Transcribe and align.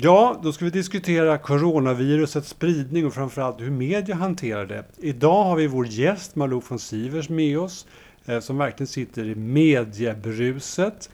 Ja, 0.00 0.40
då 0.42 0.52
ska 0.52 0.64
vi 0.64 0.70
diskutera 0.70 1.38
coronavirusets 1.38 2.48
spridning 2.48 3.06
och 3.06 3.14
framförallt 3.14 3.60
hur 3.60 3.70
media 3.70 4.14
hanterar 4.14 4.66
det. 4.66 4.84
Idag 4.96 5.44
har 5.44 5.56
vi 5.56 5.66
vår 5.66 5.86
gäst 5.86 6.36
Malou 6.36 6.62
von 6.68 6.78
Sivers 6.78 7.28
med 7.28 7.58
oss 7.58 7.86
eh, 8.26 8.40
som 8.40 8.58
verkligen 8.58 8.86
sitter 8.86 9.24
i 9.24 9.34
mediebruset. 9.34 11.10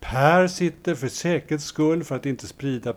Per 0.00 0.48
sitter 0.48 0.94
för 0.94 1.08
säkerhets 1.08 1.64
skull, 1.64 2.04
för 2.04 2.16
att 2.16 2.26
inte 2.26 2.46
sprida 2.46 2.94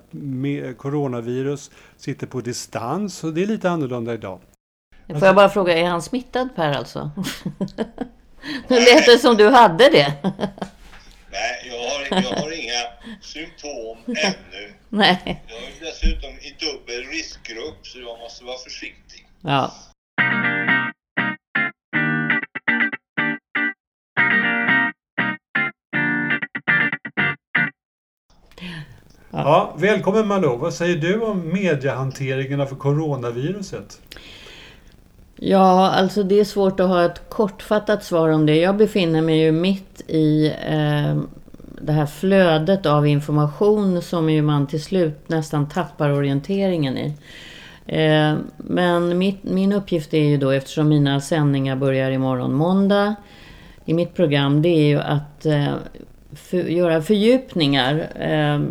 coronavirus, 0.78 1.72
sitter 1.98 2.28
på 2.28 2.42
distans 2.42 3.24
och 3.24 3.34
det 3.34 3.44
är 3.44 3.48
lite 3.48 3.70
annorlunda 3.70 4.14
idag. 4.14 4.40
Får 5.08 5.24
jag 5.24 5.36
bara 5.36 5.50
fråga, 5.50 5.78
är 5.78 5.86
han 5.86 6.02
smittad 6.02 6.50
Per 6.56 6.72
alltså? 6.72 7.12
Nu 8.68 8.76
lät 8.80 9.06
det 9.06 9.18
som 9.20 9.38
du 9.38 9.50
hade 9.50 9.90
det. 9.90 10.14
Nej, 11.32 11.72
jag 11.72 12.16
har, 12.18 12.24
jag 12.24 12.42
har 12.42 12.52
inga 12.52 13.12
symptom 13.22 13.98
ännu. 14.08 14.74
Nej. 14.94 15.44
Jag 15.48 15.58
är 15.58 15.92
dessutom 15.92 16.30
i 16.30 16.56
dubbel 16.60 17.12
riskgrupp 17.12 17.88
så 17.88 18.00
jag 18.00 18.20
måste 18.20 18.44
vara 18.46 18.58
försiktig. 18.58 19.28
Ja. 19.42 19.74
Ja, 29.32 29.76
välkommen 29.78 30.28
Malou. 30.28 30.58
Vad 30.58 30.74
säger 30.74 30.96
du 30.96 31.22
om 31.22 31.54
mediehanteringen 31.54 32.62
av 32.62 32.76
coronaviruset? 32.76 34.02
Ja, 35.36 35.90
alltså 35.90 36.24
det 36.24 36.40
är 36.40 36.46
svårt 36.46 36.80
att 36.80 36.88
ha 36.88 37.06
ett 37.06 37.30
kortfattat 37.30 38.04
svar 38.04 38.30
om 38.30 38.46
det. 38.46 38.56
Jag 38.56 38.78
befinner 38.78 39.22
mig 39.22 39.40
ju 39.40 39.52
mitt 39.52 40.02
i 40.08 40.56
eh, 40.68 41.22
det 41.84 41.92
här 41.92 42.06
flödet 42.06 42.86
av 42.86 43.08
information 43.08 44.02
som 44.02 44.30
ju 44.30 44.42
man 44.42 44.68
till 44.68 44.84
slut 44.84 45.30
nästan 45.30 45.70
tappar 45.70 46.10
orienteringen 46.10 46.98
i. 46.98 47.14
Eh, 47.86 48.36
men 48.58 49.18
mitt, 49.18 49.44
min 49.44 49.74
uppgift 49.74 50.14
är 50.14 50.24
ju 50.24 50.38
då, 50.38 50.50
eftersom 50.50 50.90
mina 50.90 51.22
sändningar 51.22 51.76
börjar 51.76 52.12
imorgon 52.12 52.54
måndag 52.54 53.16
i 53.86 53.94
mitt 53.94 54.14
program, 54.14 54.62
det 54.62 54.70
är 54.70 54.88
ju 54.88 55.00
att 55.00 55.46
eh, 55.46 55.74
för, 56.34 56.58
göra 56.58 57.02
fördjupningar. 57.02 58.08
Eh, 58.20 58.62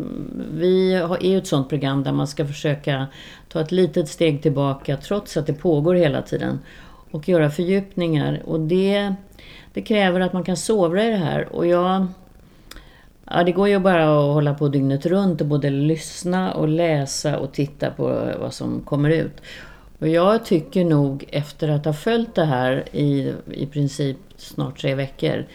vi 0.53 0.95
har, 0.95 1.17
är 1.17 1.31
ju 1.31 1.39
ett 1.39 1.47
sånt 1.47 1.69
program 1.69 2.03
där 2.03 2.13
man 2.13 2.27
ska 2.27 2.47
försöka 2.47 3.07
ta 3.49 3.61
ett 3.61 3.73
litet 3.73 4.09
steg 4.09 4.43
tillbaka 4.43 4.97
trots 4.97 5.37
att 5.37 5.47
det 5.47 5.53
pågår 5.53 5.95
hela 5.95 6.23
tiden 6.23 6.59
och 7.11 7.29
göra 7.29 7.51
fördjupningar. 7.51 8.43
Och 8.45 8.61
det, 8.61 9.15
det 9.73 9.83
kräver 9.83 10.21
att 10.21 10.33
man 10.33 10.45
kan 10.45 10.57
sovra 10.57 11.05
i 11.05 11.11
det 11.11 11.17
här. 11.17 11.49
Och 11.53 11.67
jag... 11.67 12.07
Ja, 13.33 13.45
det 13.45 13.53
går 13.53 13.69
ju 13.69 13.79
bara 13.79 14.03
att 14.03 14.35
hålla 14.35 14.55
på 14.55 14.69
dygnet 14.69 15.07
runt 15.07 15.41
och 15.41 15.47
både 15.47 15.71
lyssna 15.71 16.55
och 16.55 16.69
läsa 16.69 17.39
och 17.39 17.53
titta 17.53 17.91
på 17.91 18.33
vad 18.41 18.55
som 18.55 18.81
kommer 18.81 19.11
ut. 19.11 19.43
Och 19.99 20.09
jag 20.09 20.45
tycker 20.45 20.85
nog 20.85 21.25
efter 21.33 21.69
att 21.69 21.85
ha 21.85 21.93
följt 21.93 22.35
det 22.35 22.45
här 22.45 22.85
i, 22.93 23.33
i 23.51 23.67
princip 23.67 24.17
snart 24.37 24.81
tre 24.81 24.95
veckor 24.95 25.47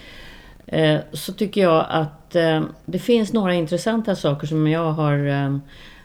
eh, 0.65 0.97
så 1.11 1.33
tycker 1.33 1.61
jag 1.61 1.85
att 1.89 2.35
eh, 2.35 2.63
det 2.85 2.99
finns 2.99 3.33
några 3.33 3.53
intressanta 3.53 4.15
saker 4.15 4.47
som 4.47 4.67
jag 4.67 4.91
har 4.91 5.27
eh, 5.27 5.57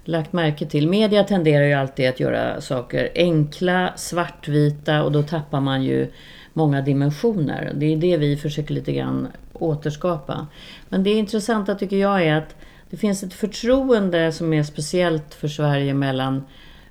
lagt 0.05 0.33
märke 0.33 0.67
till. 0.67 0.89
Media 0.89 1.25
tenderar 1.25 1.65
ju 1.65 1.73
alltid 1.73 2.09
att 2.09 2.21
göra 2.21 2.61
saker 2.61 3.09
enkla, 3.15 3.93
svartvita 3.97 5.03
och 5.03 5.13
då 5.13 5.23
tappar 5.23 5.61
man 5.61 5.83
ju 5.83 6.11
många 6.53 6.81
dimensioner. 6.81 7.73
Det 7.75 7.93
är 7.93 7.97
det 7.97 8.17
vi 8.17 8.37
försöker 8.37 8.75
lite 8.75 8.93
grann 8.93 9.29
återskapa. 9.63 10.47
Men 10.89 11.03
det 11.03 11.11
intressanta 11.11 11.75
tycker 11.75 11.97
jag 11.97 12.23
är 12.23 12.35
att 12.35 12.55
det 12.91 12.97
finns 12.97 13.23
ett 13.23 13.35
förtroende 13.35 14.33
som 14.33 14.53
är 14.53 14.63
speciellt 14.63 15.35
för 15.35 15.49
Sverige 15.49 15.95
mellan 15.95 16.45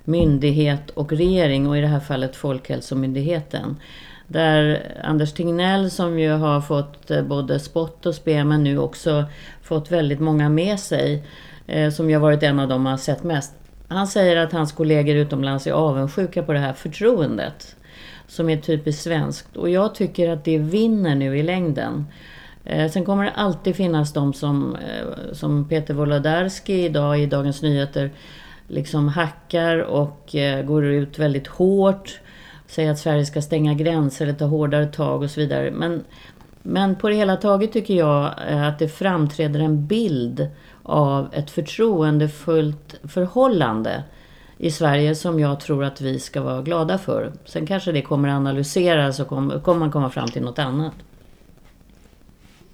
myndighet 0.04 0.90
och 0.90 1.12
regering 1.12 1.66
och 1.66 1.78
i 1.78 1.80
det 1.80 1.86
här 1.86 2.00
fallet 2.00 2.36
Folkhälsomyndigheten. 2.36 3.76
Där 4.26 4.82
Anders 5.04 5.32
Tegnell 5.32 5.90
som 5.90 6.18
ju 6.18 6.30
har 6.30 6.60
fått 6.60 7.10
eh, 7.10 7.22
både 7.22 7.58
spott 7.58 8.06
och 8.06 8.14
spe 8.14 8.44
men 8.44 8.64
nu 8.64 8.78
också 8.78 9.24
fått 9.62 9.90
väldigt 9.90 10.20
många 10.20 10.48
med 10.48 10.80
sig 10.80 11.24
eh, 11.66 11.90
som 11.90 12.10
ju 12.10 12.16
har 12.16 12.22
varit 12.22 12.42
en 12.42 12.60
av 12.60 12.68
dem 12.68 12.82
man 12.82 12.98
sett 12.98 13.22
mest. 13.22 13.52
Han 13.88 14.06
säger 14.06 14.36
att 14.36 14.52
hans 14.52 14.72
kollegor 14.72 15.16
utomlands 15.16 15.66
är 15.66 15.72
avundsjuka 15.72 16.42
på 16.42 16.52
det 16.52 16.58
här 16.58 16.72
förtroendet. 16.72 17.76
Som 18.26 18.50
är 18.50 18.56
typiskt 18.56 19.02
svenskt. 19.02 19.56
Och 19.56 19.70
jag 19.70 19.94
tycker 19.94 20.30
att 20.30 20.44
det 20.44 20.58
vinner 20.58 21.14
nu 21.14 21.38
i 21.38 21.42
längden. 21.42 22.06
Eh, 22.64 22.90
sen 22.90 23.04
kommer 23.04 23.24
det 23.24 23.30
alltid 23.30 23.76
finnas 23.76 24.12
de 24.12 24.32
som, 24.32 24.76
eh, 24.76 25.32
som 25.32 25.68
Peter 25.68 25.94
Wolodarski 25.94 26.84
idag 26.84 27.20
i 27.20 27.26
Dagens 27.26 27.62
Nyheter 27.62 28.10
liksom 28.68 29.08
hackar 29.08 29.78
och 29.78 30.34
eh, 30.34 30.64
går 30.64 30.84
ut 30.84 31.18
väldigt 31.18 31.46
hårt. 31.46 32.20
Säger 32.66 32.90
att 32.90 32.98
Sverige 32.98 33.26
ska 33.26 33.42
stänga 33.42 33.74
gränser 33.74 34.24
eller 34.24 34.38
ta 34.38 34.44
hårdare 34.44 34.86
tag 34.86 35.22
och 35.22 35.30
så 35.30 35.40
vidare. 35.40 35.70
Men, 35.70 36.04
men 36.62 36.96
på 36.96 37.08
det 37.08 37.14
hela 37.14 37.36
taget 37.36 37.72
tycker 37.72 37.94
jag 37.94 38.34
att 38.48 38.78
det 38.78 38.88
framträder 38.88 39.60
en 39.60 39.86
bild 39.86 40.48
av 40.82 41.28
ett 41.32 41.50
förtroendefullt 41.50 42.94
förhållande 43.02 44.04
i 44.58 44.70
Sverige 44.70 45.14
som 45.14 45.40
jag 45.40 45.60
tror 45.60 45.84
att 45.84 46.00
vi 46.00 46.18
ska 46.18 46.42
vara 46.42 46.62
glada 46.62 46.98
för. 46.98 47.32
Sen 47.44 47.66
kanske 47.66 47.92
det 47.92 48.02
kommer 48.02 48.28
analyseras 48.28 49.20
och 49.20 49.28
kommer 49.28 49.74
man 49.74 49.90
komma 49.90 50.10
fram 50.10 50.28
till 50.28 50.42
något 50.42 50.58
annat. 50.58 50.94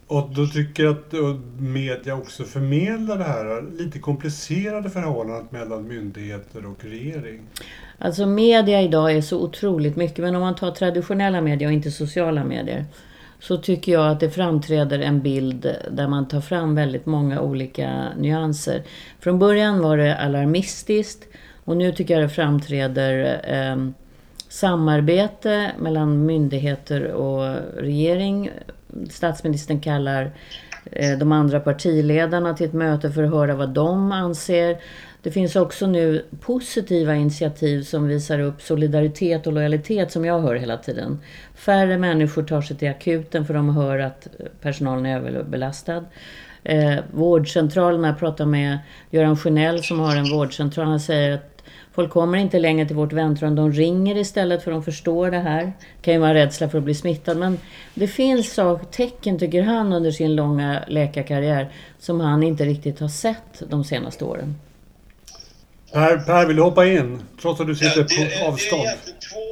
Och 0.09 0.31
då 0.35 0.47
tycker 0.47 0.85
jag 0.85 0.93
att 0.93 1.13
media 1.59 2.15
också 2.15 2.45
förmedlar 2.45 3.19
det 3.19 3.25
här 3.25 3.65
lite 3.79 3.99
komplicerade 3.99 4.91
förhållandet 4.91 5.53
mellan 5.53 5.89
myndigheter 5.89 6.67
och 6.67 6.85
regering. 6.85 7.43
Alltså 7.99 8.27
media 8.27 8.83
idag 8.83 9.13
är 9.13 9.21
så 9.21 9.41
otroligt 9.41 9.97
mycket, 9.97 10.19
men 10.19 10.35
om 10.35 10.41
man 10.41 10.55
tar 10.55 10.71
traditionella 10.71 11.41
medier 11.41 11.69
och 11.69 11.73
inte 11.73 11.91
sociala 11.91 12.45
medier 12.45 12.85
så 13.41 13.57
tycker 13.57 13.93
jag 13.93 14.11
att 14.11 14.21
det 14.21 14.31
framträder 14.31 14.99
en 14.99 15.23
bild 15.23 15.77
där 15.91 16.09
man 16.09 16.29
tar 16.29 16.41
fram 16.41 16.75
väldigt 16.75 17.07
många 17.07 17.41
olika 17.41 18.09
nyanser. 18.19 18.83
Från 19.21 19.39
början 19.39 19.81
var 19.81 19.97
det 19.97 20.17
alarmistiskt 20.17 21.29
och 21.65 21.77
nu 21.77 21.93
tycker 21.93 22.15
jag 22.15 22.23
det 22.23 22.29
framträder 22.29 23.41
eh, 23.45 23.91
samarbete 24.57 25.73
mellan 25.79 26.27
myndigheter 26.27 27.13
och 27.13 27.57
regering. 27.77 28.51
Statsministern 29.11 29.81
kallar 29.81 30.31
eh, 30.93 31.19
de 31.19 31.33
andra 31.33 31.61
partiledarna 31.61 32.55
till 32.55 32.67
ett 32.67 32.73
möte 32.73 33.11
för 33.11 33.23
att 33.23 33.31
höra 33.31 33.55
vad 33.55 33.69
de 33.69 34.13
anser. 34.13 34.77
Det 35.23 35.31
finns 35.31 35.57
också 35.57 35.87
nu 35.87 36.25
positiva 36.41 37.15
initiativ 37.15 37.83
som 37.83 38.09
visar 38.09 38.39
upp 38.39 38.63
solidaritet 38.63 39.47
och 39.47 39.53
lojalitet 39.53 40.13
som 40.13 40.25
jag 40.25 40.41
hör 40.41 40.55
hela 40.55 40.77
tiden. 40.77 41.21
Färre 41.55 41.99
människor 41.99 42.43
tar 42.43 42.63
sig 42.63 42.77
till 42.77 42.91
akuten 42.91 43.47
för 43.47 43.55
de 43.55 43.77
hör 43.77 43.99
att 43.99 44.29
personalen 44.61 45.07
är 45.07 45.17
överbelastad. 45.17 46.05
Eh, 46.63 46.95
vårdcentralerna, 47.13 48.09
jag 48.09 48.19
pratar 48.19 48.47
med 48.47 48.79
Göran 49.11 49.37
Sjönell 49.37 49.83
som 49.83 50.01
har 50.01 50.17
en 50.17 50.31
vårdcentral, 50.31 50.87
han 50.87 51.01
säger 51.01 51.35
att 51.35 51.56
folk 51.97 52.11
kommer 52.11 52.39
inte 52.39 52.59
längre 52.59 52.87
till 52.87 52.97
vårt 52.97 53.13
väntrum, 53.13 53.55
de 53.55 53.73
ringer 53.73 54.17
istället 54.17 54.63
för 54.65 54.71
de 54.71 54.85
förstår 54.85 55.31
det 55.31 55.39
här. 55.39 55.63
Det 55.63 56.03
kan 56.03 56.15
ju 56.15 56.21
vara 56.21 56.35
rädsla 56.35 56.69
för 56.69 56.79
att 56.79 56.85
bli 56.85 56.95
smittad 56.95 57.37
men 57.37 57.61
det 57.95 58.09
finns 58.09 58.59
tecken, 58.91 59.39
tycker 59.39 59.63
han, 59.63 59.93
under 59.93 60.11
sin 60.11 60.37
långa 60.37 60.85
läkarkarriär 60.89 61.73
som 61.99 62.21
han 62.21 62.43
inte 62.43 62.65
riktigt 62.65 63.01
har 63.01 63.09
sett 63.09 63.63
de 63.69 63.85
senaste 63.85 64.25
åren. 64.25 64.59
Per, 65.93 66.17
per 66.17 66.47
vill 66.47 66.57
du 66.57 66.63
hoppa 66.63 66.87
in? 66.87 67.23
Trots 67.43 67.61
att 67.61 67.67
du 67.67 67.75
sitter 67.75 68.01
ja, 68.01 68.25
det, 68.25 68.41
på 68.41 68.47
avstånd. 68.47 68.83
Det 68.83 68.89
är 68.89 69.31
två, 69.31 69.49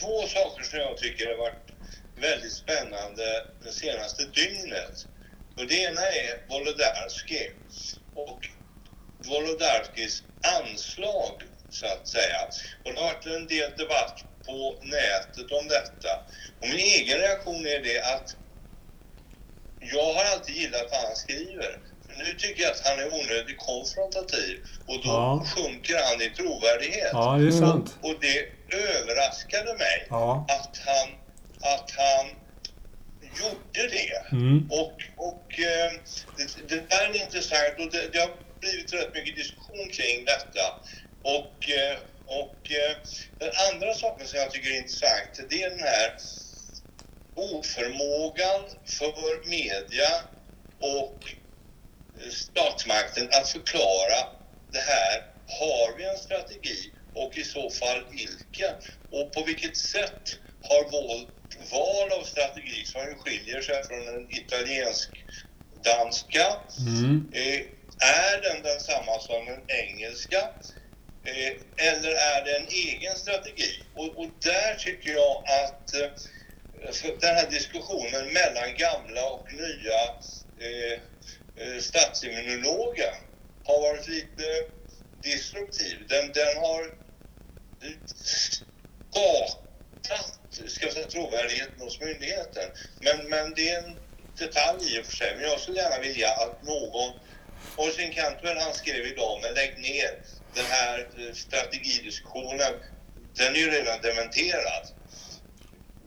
två 0.00 0.16
saker 0.36 0.62
som 0.64 0.78
jag 0.78 0.96
tycker 0.96 1.26
har 1.26 1.38
varit 1.38 1.68
väldigt 2.20 2.52
spännande 2.52 3.24
det 3.64 3.72
senaste 3.72 4.22
dygnet. 4.22 5.06
Och 5.56 5.66
det 5.68 5.74
ena 5.74 6.00
är 6.00 6.30
Wolodarski 6.50 7.50
och 8.14 8.40
Wolodarskis 9.28 10.22
anslag, 10.60 11.34
så 11.70 11.86
att 11.86 12.08
säga. 12.08 12.38
Och 12.84 12.94
det 12.94 13.00
har 13.00 13.06
varit 13.06 13.26
en 13.26 13.46
del 13.46 13.70
debatt 13.76 14.24
på 14.46 14.78
nätet 14.82 15.52
om 15.52 15.68
detta. 15.68 16.12
Och 16.60 16.68
min 16.68 16.78
egen 16.78 17.18
reaktion 17.18 17.66
är 17.66 17.82
det 17.82 18.00
att 18.14 18.36
jag 19.80 20.12
har 20.14 20.24
alltid 20.24 20.56
gillat 20.56 20.86
vad 20.90 21.00
han 21.00 21.16
skriver 21.16 21.78
nu 22.18 22.34
tycker 22.38 22.62
jag 22.62 22.72
att 22.72 22.86
han 22.86 22.98
är 22.98 23.06
onödigt 23.14 23.58
konfrontativ 23.58 24.64
och 24.86 24.94
då 25.04 25.10
ja. 25.10 25.46
sjunker 25.54 25.96
han 26.04 26.22
i 26.22 26.30
trovärdighet. 26.30 27.10
Ja, 27.12 27.36
det 27.40 27.46
är 27.46 27.50
sant. 27.50 27.96
Och, 28.00 28.10
och 28.10 28.16
det 28.20 28.36
överraskade 28.76 29.74
mig 29.74 30.06
ja. 30.10 30.46
att, 30.48 30.80
han, 30.86 31.08
att 31.74 31.90
han 31.90 32.26
gjorde 33.40 33.88
det. 33.96 34.32
Mm. 34.32 34.68
Och, 34.70 34.96
och 35.16 35.58
eh, 35.58 35.92
det, 36.36 36.68
det 36.68 36.90
där 36.90 37.10
är 37.10 37.22
intressant 37.24 37.74
och 37.78 37.90
det, 37.92 38.12
det 38.12 38.18
har 38.18 38.30
blivit 38.60 38.92
rätt 38.92 39.14
mycket 39.14 39.36
diskussion 39.36 39.88
kring 39.92 40.24
detta. 40.24 40.64
Och, 41.22 41.70
eh, 41.70 41.98
och 42.26 42.70
eh, 42.70 42.96
den 43.38 43.52
andra 43.72 43.94
saken 43.94 44.26
som 44.26 44.38
jag 44.38 44.50
tycker 44.50 44.70
är 44.70 44.76
intressant, 44.76 45.50
det 45.50 45.62
är 45.62 45.70
den 45.70 45.80
här 45.80 46.12
oförmågan 47.34 48.60
för 48.84 49.48
media 49.48 50.22
och 50.80 51.18
statsmakten 52.32 53.28
att 53.32 53.48
förklara 53.48 54.26
det 54.72 54.80
här 54.80 55.22
i 57.38 57.44
så 57.44 57.70
fall 57.70 58.04
vilken? 58.10 58.74
Och 59.10 59.32
på 59.32 59.44
vilket 59.44 59.76
sätt 59.76 60.38
har 60.62 60.84
vårt 60.84 61.28
val 61.72 62.12
av 62.12 62.24
strategi, 62.24 62.84
som 62.84 63.18
skiljer 63.18 63.60
sig 63.60 63.84
från 63.84 64.06
den 64.06 64.30
italiensk-danska, 64.30 66.56
Mm. 66.78 67.30
eh, 67.34 67.60
är 67.98 68.42
den 68.42 68.62
densamma 68.62 69.20
som 69.20 69.46
den 69.46 69.64
engelska? 69.68 70.50
Eh, 71.28 71.52
eller 71.76 72.10
är 72.10 72.44
det 72.44 72.56
en 72.56 72.66
egen 72.68 73.16
strategi? 73.16 73.82
Och, 73.94 74.18
och 74.18 74.26
där 74.40 74.74
tycker 74.74 75.10
jag 75.10 75.44
att 75.46 75.94
eh, 75.94 76.10
den 77.20 77.34
här 77.34 77.50
diskussionen 77.50 78.32
mellan 78.32 78.76
gamla 78.76 79.30
och 79.30 79.52
nya 79.52 80.00
eh, 80.60 80.92
eh 81.56 81.80
statsimmunologer 81.80 83.14
har 83.64 83.80
varit 83.80 84.08
lite 84.08 84.44
disruptiv. 85.22 86.06
Den, 86.08 86.32
den 86.32 86.56
har 86.56 86.94
skadat 89.10 89.58
ska 90.66 90.84
jag 90.84 90.94
säga, 90.94 91.06
trovärdigheten 91.06 91.80
hos 91.80 92.00
myndigheten. 92.00 92.70
Men, 93.00 93.28
men 93.28 93.54
det 93.54 93.68
är 93.68 93.82
en 93.82 93.96
detalj 94.38 94.96
i 94.96 95.00
och 95.00 95.06
för 95.06 95.16
sig. 95.16 95.34
Men 95.36 95.44
jag 95.44 95.60
skulle 95.60 95.80
gärna 95.80 95.98
vilja 95.98 96.30
att 96.30 96.62
någon 96.62 97.12
Oisin 97.76 98.12
Cantwell 98.12 98.58
han 98.58 98.74
skrev 98.74 99.06
idag, 99.06 99.40
men 99.42 99.54
lägg 99.54 99.78
ner 99.78 100.18
den 100.54 100.64
här 100.68 100.98
eh, 100.98 101.34
strategidiskussionen. 101.34 102.72
Den 103.38 103.54
är 103.54 103.58
ju 103.58 103.70
redan 103.70 103.98
dementerad. 104.02 104.84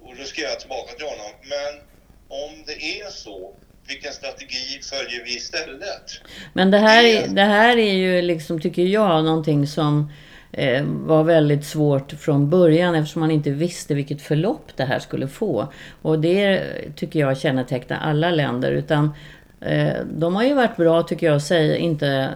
Och 0.01 0.13
då 0.17 0.23
skrev 0.23 0.45
jag 0.45 0.59
tillbaka 0.59 0.91
till 0.93 1.05
honom. 1.05 1.31
Men 1.43 1.81
om 2.27 2.63
det 2.65 2.99
är 3.01 3.09
så, 3.09 3.53
vilken 3.87 4.13
strategi 4.13 4.79
följer 4.83 5.23
vi 5.25 5.35
istället? 5.35 6.11
Men 6.53 6.71
det 6.71 6.77
här, 6.77 7.03
är- 7.03 7.27
det 7.27 7.41
här 7.43 7.77
är 7.77 7.93
ju 7.93 8.21
liksom, 8.21 8.61
tycker 8.61 8.81
jag, 8.81 9.25
någonting 9.25 9.67
som 9.67 10.11
eh, 10.53 10.83
var 10.85 11.23
väldigt 11.23 11.65
svårt 11.65 12.11
från 12.11 12.49
början 12.49 12.95
eftersom 12.95 13.19
man 13.19 13.31
inte 13.31 13.49
visste 13.49 13.93
vilket 13.93 14.21
förlopp 14.21 14.67
det 14.75 14.83
här 14.85 14.99
skulle 14.99 15.27
få. 15.27 15.73
Och 16.01 16.19
det 16.19 16.63
tycker 16.95 17.19
jag 17.19 17.37
kännetecknar 17.37 17.97
alla 17.97 18.31
länder. 18.31 18.71
Utan 18.71 19.13
eh, 19.61 19.93
de 20.13 20.35
har 20.35 20.43
ju 20.43 20.53
varit 20.53 20.77
bra, 20.77 21.03
tycker 21.03 21.25
jag, 21.27 21.41
säga 21.41 21.77
inte 21.77 22.29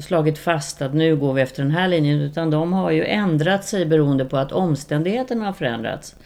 slagit 0.00 0.38
fast 0.38 0.82
att 0.82 0.94
nu 0.94 1.16
går 1.16 1.32
vi 1.32 1.42
efter 1.42 1.62
den 1.62 1.72
här 1.72 1.88
linjen. 1.88 2.20
Utan 2.20 2.50
de 2.50 2.72
har 2.72 2.90
ju 2.90 3.04
ändrat 3.04 3.64
sig 3.64 3.86
beroende 3.86 4.24
på 4.24 4.36
att 4.36 4.52
omständigheterna 4.52 5.44
har 5.44 5.52
förändrats. 5.52 6.16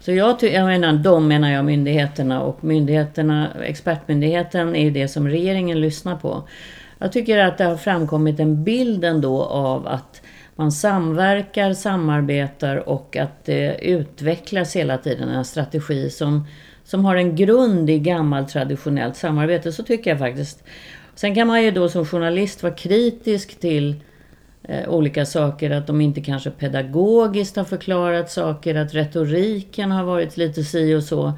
Så 0.00 0.12
jag, 0.12 0.42
jag 0.42 0.66
menar, 0.66 0.92
de 0.92 1.28
menar 1.28 1.50
jag 1.50 1.64
myndigheterna 1.64 2.42
och 2.42 2.64
myndigheterna, 2.64 3.48
expertmyndigheten 3.62 4.76
är 4.76 4.84
ju 4.84 4.90
det 4.90 5.08
som 5.08 5.28
regeringen 5.28 5.80
lyssnar 5.80 6.16
på. 6.16 6.42
Jag 6.98 7.12
tycker 7.12 7.38
att 7.38 7.58
det 7.58 7.64
har 7.64 7.76
framkommit 7.76 8.40
en 8.40 8.64
bild 8.64 9.04
ändå 9.04 9.42
av 9.42 9.86
att 9.86 10.22
man 10.56 10.72
samverkar, 10.72 11.72
samarbetar 11.72 12.88
och 12.88 13.16
att 13.16 13.44
det 13.44 13.78
utvecklas 13.82 14.76
hela 14.76 14.98
tiden 14.98 15.28
en 15.28 15.44
strategi 15.44 16.10
som, 16.10 16.46
som 16.84 17.04
har 17.04 17.16
en 17.16 17.36
grund 17.36 17.90
i 17.90 17.98
gammalt 17.98 18.48
traditionellt 18.48 19.16
samarbete. 19.16 19.72
Så 19.72 19.82
tycker 19.82 20.10
jag 20.10 20.18
faktiskt. 20.18 20.64
Sen 21.20 21.34
kan 21.34 21.46
man 21.46 21.62
ju 21.62 21.70
då 21.70 21.88
som 21.88 22.06
journalist 22.06 22.62
vara 22.62 22.74
kritisk 22.74 23.60
till 23.60 23.94
eh, 24.62 24.88
olika 24.88 25.26
saker, 25.26 25.70
att 25.70 25.86
de 25.86 26.00
inte 26.00 26.20
kanske 26.20 26.50
pedagogiskt 26.50 27.56
har 27.56 27.64
förklarat 27.64 28.30
saker, 28.30 28.74
att 28.74 28.94
retoriken 28.94 29.90
har 29.90 30.04
varit 30.04 30.36
lite 30.36 30.64
si 30.64 30.94
och 30.94 31.02
så. 31.02 31.32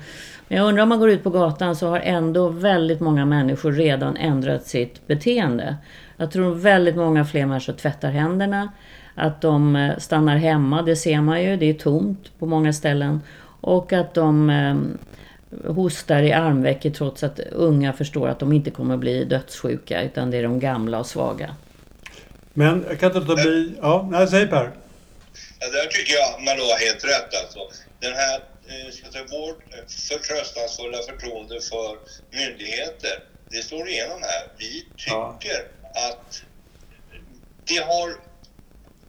Men 0.48 0.58
jag 0.58 0.68
undrar 0.68 0.82
om 0.82 0.88
man 0.88 0.98
går 0.98 1.10
ut 1.10 1.22
på 1.22 1.30
gatan 1.30 1.76
så 1.76 1.88
har 1.88 2.00
ändå 2.00 2.48
väldigt 2.48 3.00
många 3.00 3.24
människor 3.24 3.72
redan 3.72 4.16
ändrat 4.16 4.66
sitt 4.66 5.06
beteende. 5.06 5.76
Jag 6.16 6.30
tror 6.30 6.54
väldigt 6.54 6.96
många 6.96 7.24
fler 7.24 7.46
människor 7.46 7.72
tvättar 7.72 8.10
händerna, 8.10 8.72
att 9.14 9.40
de 9.40 9.76
eh, 9.76 9.98
stannar 9.98 10.36
hemma, 10.36 10.82
det 10.82 10.96
ser 10.96 11.20
man 11.20 11.42
ju, 11.42 11.56
det 11.56 11.70
är 11.70 11.74
tomt 11.74 12.38
på 12.38 12.46
många 12.46 12.72
ställen. 12.72 13.20
Och 13.60 13.92
att 13.92 14.14
de 14.14 14.50
eh, 14.50 14.76
hostar 15.66 16.22
i 16.22 16.32
armvecket 16.32 16.94
trots 16.94 17.22
att 17.22 17.38
unga 17.38 17.92
förstår 17.92 18.28
att 18.28 18.38
de 18.38 18.52
inte 18.52 18.70
kommer 18.70 18.96
bli 18.96 19.24
dödssjuka 19.24 20.02
utan 20.02 20.30
det 20.30 20.36
är 20.36 20.42
de 20.42 20.60
gamla 20.60 20.98
och 20.98 21.06
svaga. 21.06 21.56
Men 22.54 22.84
jag 22.88 23.00
kan 23.00 23.06
inte 23.16 23.20
låta 23.28 23.42
bli... 23.42 23.74
Ja, 23.82 24.08
nej, 24.12 24.28
säg 24.28 24.46
Per. 24.46 24.70
Ja, 25.60 25.66
där 25.70 25.86
tycker 25.86 26.14
jag 26.14 26.42
man 26.44 26.56
då 26.58 26.62
har 26.64 26.78
helt 26.86 27.04
rätt 27.04 27.42
alltså. 27.42 27.58
Den 28.00 28.12
här, 28.12 28.34
eh, 28.68 28.92
ska 28.92 29.10
säga, 29.12 29.24
vårt 29.24 29.62
förtröstansfulla 30.08 30.98
förtroende 31.10 31.60
för 31.60 31.90
myndigheter, 32.38 33.14
det 33.50 33.62
slår 33.62 33.88
igenom 33.88 34.18
här. 34.22 34.42
Vi 34.58 34.86
Ja. 35.06 35.38
tycker 35.40 35.58
att 36.08 36.42
det 37.64 37.78
har 37.92 38.08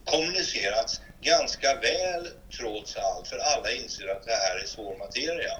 kommunicerats 0.05 1.01
ganska 1.21 1.67
väl 1.67 2.27
trots 2.59 2.95
allt, 2.97 3.27
för 3.27 3.37
alla 3.37 3.71
inser 3.71 4.07
att 4.07 4.23
det 4.25 4.31
här 4.45 4.63
är 4.63 4.67
svår 4.67 4.97
materia. 4.97 5.53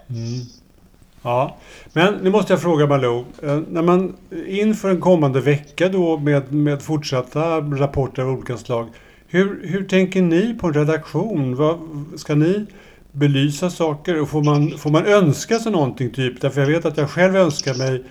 Ja, 1.23 1.57
men 1.93 2.13
nu 2.13 2.29
måste 2.29 2.53
jag 2.53 2.61
fråga 2.61 2.87
Malou. 2.87 3.25
Eh, 3.43 3.59
när 3.69 3.81
man 3.81 4.15
inför 4.47 4.89
en 4.89 5.01
kommande 5.01 5.41
vecka 5.41 5.89
då 5.89 6.17
med, 6.17 6.53
med 6.53 6.81
fortsatta 6.81 7.61
rapporter 7.61 8.21
av 8.21 8.29
olika 8.29 8.57
slag. 8.57 8.87
Hur, 9.27 9.67
hur 9.67 9.83
tänker 9.83 10.21
ni 10.21 10.53
på 10.53 10.67
en 10.67 10.73
redaktion? 10.73 11.55
Vad, 11.55 11.79
ska 12.15 12.35
ni 12.35 12.65
belysa 13.11 13.69
saker? 13.69 14.21
Och 14.21 14.29
får 14.29 14.43
man, 14.43 14.77
får 14.77 14.89
man 14.89 15.05
önska 15.05 15.59
sig 15.59 15.71
någonting 15.71 16.09
typ? 16.09 16.41
Därför 16.41 16.61
jag 16.61 16.67
vet 16.67 16.85
att 16.85 16.97
jag 16.97 17.09
själv 17.09 17.35
önskar 17.35 17.73
mig 17.73 18.03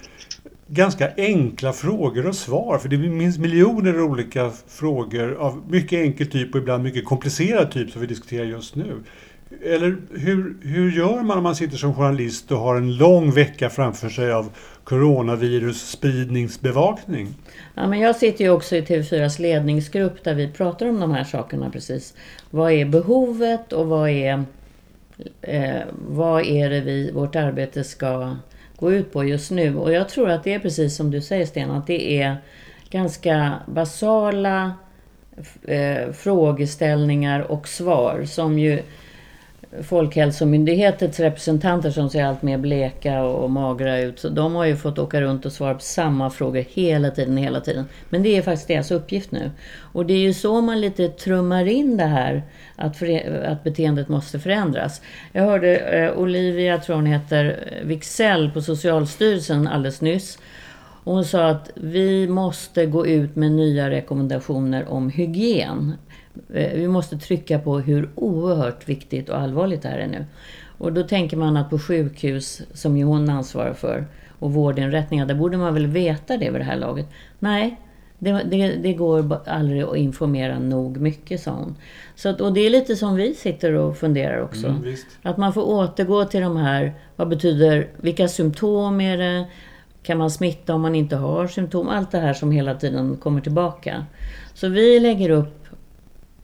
ganska 0.69 1.11
enkla 1.17 1.73
frågor 1.73 2.27
och 2.27 2.35
svar. 2.37 2.79
För 2.79 2.89
det 2.89 2.99
finns 2.99 3.39
miljoner 3.39 4.01
olika 4.01 4.51
frågor 4.69 5.35
av 5.35 5.63
mycket 5.69 5.99
enkel 5.99 6.27
typ 6.27 6.55
och 6.55 6.61
ibland 6.61 6.83
mycket 6.83 7.05
komplicerad 7.05 7.71
typ 7.71 7.91
som 7.91 8.01
vi 8.01 8.07
diskuterar 8.07 8.45
just 8.45 8.75
nu. 8.75 9.03
Eller 9.65 9.97
hur, 10.15 10.57
hur 10.63 10.93
gör 10.93 11.23
man 11.23 11.39
om 11.39 11.43
man 11.43 11.57
sitter 11.57 11.77
som 11.77 11.95
journalist 11.95 12.53
och 12.53 12.59
har 12.59 12.77
en 12.77 12.97
lång 12.97 13.31
vecka 13.31 13.71
framför 13.71 14.09
sig 14.09 14.33
av 14.33 14.51
coronavirus 14.85 15.91
spridningsbevakning? 15.91 17.35
Ja, 17.75 17.87
men 17.87 18.01
jag 18.01 18.17
sitter 18.17 18.45
ju 18.45 18.51
också 18.51 18.77
i 18.77 18.81
TV4s 18.81 19.41
ledningsgrupp 19.41 20.25
där 20.25 20.35
vi 20.35 20.49
pratar 20.49 20.87
om 20.87 21.01
de 21.01 21.11
här 21.11 21.25
sakerna 21.25 21.71
precis. 21.71 22.15
Vad 22.51 22.73
är 22.73 22.85
behovet 22.85 23.73
och 23.73 23.87
vad 23.87 24.11
är, 24.11 24.45
eh, 25.43 25.81
vad 26.09 26.47
är 26.47 26.71
det 26.71 26.81
vi, 26.81 27.11
vårt 27.11 27.37
arbete 27.37 27.85
ska 27.85 28.37
gå 28.77 28.93
ut 28.93 29.13
på 29.13 29.25
just 29.25 29.51
nu? 29.51 29.77
Och 29.77 29.93
jag 29.93 30.09
tror 30.09 30.31
att 30.31 30.45
det 30.45 30.55
är 30.55 30.59
precis 30.59 30.97
som 30.97 31.11
du 31.11 31.21
säger 31.21 31.47
Sten, 31.47 31.71
att 31.71 31.87
det 31.87 32.23
är 32.23 32.37
ganska 32.91 33.53
basala 33.67 34.73
eh, 35.63 36.13
frågeställningar 36.13 37.41
och 37.41 37.69
svar 37.69 38.25
som 38.25 38.59
ju 38.59 38.83
Folkhälsomyndighetens 39.81 41.21
representanter 41.21 41.91
som 41.91 42.11
ser 42.11 42.25
allt 42.25 42.43
mer 42.43 42.59
bleka 42.59 43.23
och 43.23 43.51
magra 43.51 44.01
ut. 44.01 44.19
Så 44.19 44.29
de 44.29 44.55
har 44.55 44.65
ju 44.65 44.77
fått 44.77 44.99
åka 44.99 45.21
runt 45.21 45.47
och 45.47 45.53
svara 45.53 45.75
på 45.75 45.81
samma 45.81 46.31
frågor 46.31 46.65
hela 46.71 47.11
tiden, 47.11 47.37
hela 47.37 47.61
tiden. 47.61 47.85
Men 48.09 48.23
det 48.23 48.37
är 48.37 48.43
faktiskt 48.43 48.69
deras 48.69 48.91
uppgift 48.91 49.33
nu. 49.33 49.51
Och 49.79 50.07
det 50.07 50.15
är 50.15 50.19
ju 50.19 50.35
så 50.35 50.61
man 50.61 50.81
lite 50.81 51.09
trummar 51.09 51.67
in 51.67 51.97
det 51.97 52.05
här 52.05 52.43
att, 52.77 52.97
för, 52.97 53.45
att 53.45 53.65
beteendet 53.65 54.09
måste 54.09 54.39
förändras. 54.39 55.03
Jag 55.33 55.43
hörde 55.43 55.77
eh, 55.77 56.19
Olivia, 56.19 56.79
tror 56.79 56.97
hon 56.97 57.07
heter, 57.07 57.69
eh, 57.73 57.87
Wixell 57.87 58.51
på 58.51 58.63
Socialstyrelsen 58.63 59.69
alldeles 59.69 60.01
nyss. 60.01 60.39
Och 61.05 61.15
hon 61.15 61.25
sa 61.25 61.49
att 61.49 61.71
vi 61.75 62.29
måste 62.29 62.87
gå 62.87 63.07
ut 63.07 63.37
med 63.37 63.53
nya 63.53 63.91
rekommendationer 63.91 64.89
om 64.89 65.11
hygien. 65.11 65.95
Eh, 66.55 66.73
Vi 66.75 66.89
måste 66.89 67.19
trycka 67.19 67.59
på 67.59 67.79
hur 67.79 68.09
oerhört 68.15 68.89
viktigt 68.89 69.29
och 69.29 69.39
allvarligt 69.39 69.83
det 69.83 69.89
här 69.89 69.99
är 69.99 70.07
nu. 70.07 70.25
Och 70.79 70.93
då 70.93 71.03
tänker 71.03 71.37
man 71.37 71.57
att 71.57 71.71
på 71.71 71.79
sjukhus, 71.79 72.63
som 72.73 72.97
ju 72.97 73.05
hon 73.05 73.29
ansvarar 73.29 73.75
för, 73.75 74.07
och 74.39 74.53
vårdinrättningar, 74.53 75.27
där 75.27 75.35
borde 75.35 75.57
man 75.57 75.75
väl 75.75 75.87
veta 75.87 76.37
det 76.37 76.51
vid 76.51 76.61
det 76.61 76.65
här 76.65 76.77
laget. 76.77 77.07
Nej, 77.39 77.77
det, 78.19 78.43
det, 78.51 78.69
det 78.69 78.93
går 78.93 79.41
aldrig 79.47 79.83
att 79.83 79.97
informera 79.97 80.59
nog 80.59 80.97
mycket, 81.01 81.41
sa 81.41 81.51
hon. 81.51 81.77
Så 82.17 82.29
att, 82.29 82.41
och 82.41 82.53
det 82.53 82.61
är 82.61 82.71
lite 82.71 82.97
som 82.97 83.15
vi 83.15 83.35
sitter 83.35 83.73
och 83.73 83.97
funderar 83.97 84.43
också. 84.43 84.67
Mm. 84.67 84.95
Att 85.23 85.37
man 85.37 85.53
får 85.53 85.63
återgå 85.63 86.25
till 86.25 86.41
de 86.41 86.57
här, 86.57 86.95
vad 87.17 87.29
betyder, 87.29 87.89
vilka 87.97 88.29
symptom 88.29 89.01
är 89.01 89.19
det? 89.19 89.45
Kan 90.03 90.19
man 90.19 90.31
smitta 90.31 90.75
om 90.75 90.81
man 90.81 90.95
inte 90.95 91.17
har 91.17 91.47
symptom? 91.47 91.89
Allt 91.89 92.11
det 92.11 92.19
här 92.19 92.35
som 92.35 92.51
hela 92.53 92.75
tiden 92.75 93.17
kommer 93.17 93.41
tillbaka. 93.41 94.07
Så 94.55 94.69
vi 94.69 95.01
lägger 95.01 95.31
upp, 95.31 95.62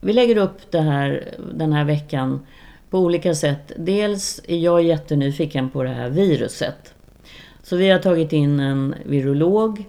vi 0.01 0.13
lägger 0.13 0.37
upp 0.37 0.71
det 0.71 0.81
här, 0.81 1.35
den 1.53 1.73
här 1.73 1.85
veckan 1.85 2.45
på 2.89 2.99
olika 2.99 3.35
sätt. 3.35 3.71
Dels 3.77 4.41
är 4.47 4.57
jag 4.57 4.83
jättenyfiken 4.83 5.69
på 5.69 5.83
det 5.83 5.89
här 5.89 6.09
viruset. 6.09 6.93
Så 7.63 7.75
vi 7.75 7.89
har 7.89 7.99
tagit 7.99 8.33
in 8.33 8.59
en 8.59 8.95
virolog 9.05 9.85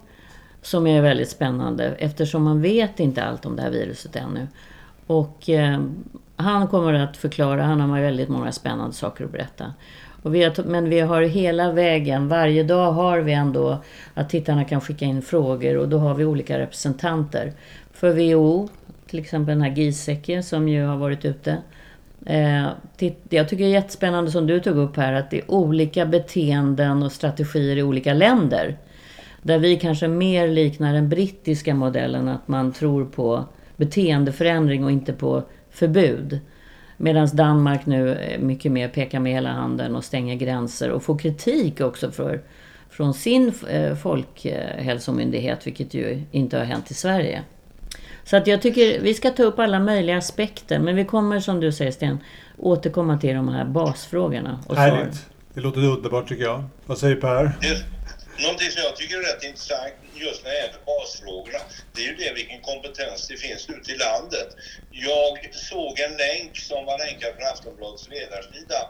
som 0.62 0.86
är 0.86 1.02
väldigt 1.02 1.28
spännande 1.28 1.94
eftersom 1.98 2.42
man 2.42 2.62
vet 2.62 3.00
inte 3.00 3.24
allt 3.24 3.46
om 3.46 3.56
det 3.56 3.62
här 3.62 3.70
viruset 3.70 4.16
ännu. 4.16 4.46
Och 5.06 5.48
eh, 5.50 5.80
han 6.36 6.68
kommer 6.68 6.94
att 6.94 7.16
förklara, 7.16 7.62
han 7.62 7.80
har 7.80 8.00
väldigt 8.00 8.28
många 8.28 8.52
spännande 8.52 8.92
saker 8.92 9.24
att 9.24 9.32
berätta. 9.32 9.74
Och 10.22 10.34
vi 10.34 10.42
har, 10.42 10.64
men 10.64 10.88
vi 10.88 11.00
har 11.00 11.22
hela 11.22 11.72
vägen, 11.72 12.28
varje 12.28 12.62
dag 12.62 12.92
har 12.92 13.18
vi 13.18 13.32
ändå 13.32 13.82
att 14.14 14.30
tittarna 14.30 14.64
kan 14.64 14.80
skicka 14.80 15.04
in 15.04 15.22
frågor 15.22 15.76
och 15.76 15.88
då 15.88 15.98
har 15.98 16.14
vi 16.14 16.24
olika 16.24 16.58
representanter. 16.58 17.52
För 17.92 18.12
WHO 18.12 18.68
till 19.10 19.18
exempel 19.18 19.54
den 19.54 19.62
här 19.62 19.76
Giesecke 19.76 20.42
som 20.42 20.68
ju 20.68 20.84
har 20.84 20.96
varit 20.96 21.24
ute. 21.24 21.56
Eh, 22.26 22.62
jag 23.28 23.48
tycker 23.48 23.64
det 23.64 23.64
är 23.64 23.68
jättespännande 23.68 24.30
som 24.30 24.46
du 24.46 24.60
tog 24.60 24.76
upp 24.76 24.96
här 24.96 25.12
att 25.12 25.30
det 25.30 25.38
är 25.38 25.50
olika 25.50 26.06
beteenden 26.06 27.02
och 27.02 27.12
strategier 27.12 27.76
i 27.76 27.82
olika 27.82 28.14
länder. 28.14 28.76
Där 29.42 29.58
vi 29.58 29.76
kanske 29.76 30.08
mer 30.08 30.48
liknar 30.48 30.92
den 30.92 31.08
brittiska 31.08 31.74
modellen 31.74 32.28
att 32.28 32.48
man 32.48 32.72
tror 32.72 33.04
på 33.04 33.44
beteendeförändring 33.76 34.84
och 34.84 34.90
inte 34.90 35.12
på 35.12 35.42
förbud. 35.70 36.40
Medan 36.96 37.28
Danmark 37.32 37.86
nu 37.86 38.18
mycket 38.40 38.72
mer 38.72 38.88
pekar 38.88 39.20
med 39.20 39.32
hela 39.32 39.52
handen 39.52 39.96
och 39.96 40.04
stänger 40.04 40.34
gränser 40.34 40.90
och 40.90 41.02
får 41.02 41.18
kritik 41.18 41.80
också 41.80 42.10
för, 42.10 42.42
från 42.90 43.14
sin 43.14 43.52
eh, 43.68 43.94
folkhälsomyndighet, 43.94 45.66
vilket 45.66 45.94
ju 45.94 46.22
inte 46.30 46.58
har 46.58 46.64
hänt 46.64 46.90
i 46.90 46.94
Sverige. 46.94 47.42
Så 48.30 48.36
att 48.36 48.46
jag 48.46 48.62
tycker 48.62 49.00
vi 49.00 49.14
ska 49.14 49.30
ta 49.30 49.42
upp 49.42 49.58
alla 49.58 49.78
möjliga 49.78 50.16
aspekter, 50.16 50.78
men 50.78 50.96
vi 50.96 51.04
kommer 51.04 51.40
som 51.40 51.60
du 51.60 51.72
säger 51.72 51.92
Sten, 51.92 52.24
återkomma 52.58 53.18
till 53.18 53.34
de 53.34 53.48
här 53.48 53.64
basfrågorna. 53.64 54.64
Och 54.68 54.76
Härligt! 54.76 55.26
Det 55.54 55.60
låter 55.60 55.80
underbart 55.80 56.28
tycker 56.28 56.44
jag. 56.44 56.64
Vad 56.86 56.98
säger 56.98 57.16
Per? 57.16 57.52
Det, 57.60 57.84
någonting 58.42 58.70
som 58.70 58.82
jag 58.82 58.96
tycker 58.96 59.16
är 59.16 59.22
rätt 59.22 59.44
intressant 59.44 59.94
just 60.14 60.44
när 60.44 60.50
det 60.50 60.56
gäller 60.56 60.80
basfrågorna, 60.92 61.58
det 61.94 62.00
är 62.04 62.06
ju 62.06 62.14
det 62.24 62.32
vilken 62.40 62.60
kompetens 62.60 63.28
det 63.30 63.36
finns 63.36 63.70
ute 63.76 63.92
i 63.92 63.96
landet. 64.06 64.48
Jag 64.90 65.34
såg 65.70 65.92
en 66.06 66.14
länk 66.26 66.52
som 66.70 66.80
var 66.88 66.96
länkad 67.06 67.30
från 67.36 67.46
Aftonbladets 67.52 68.04
ledarsida 68.14 68.80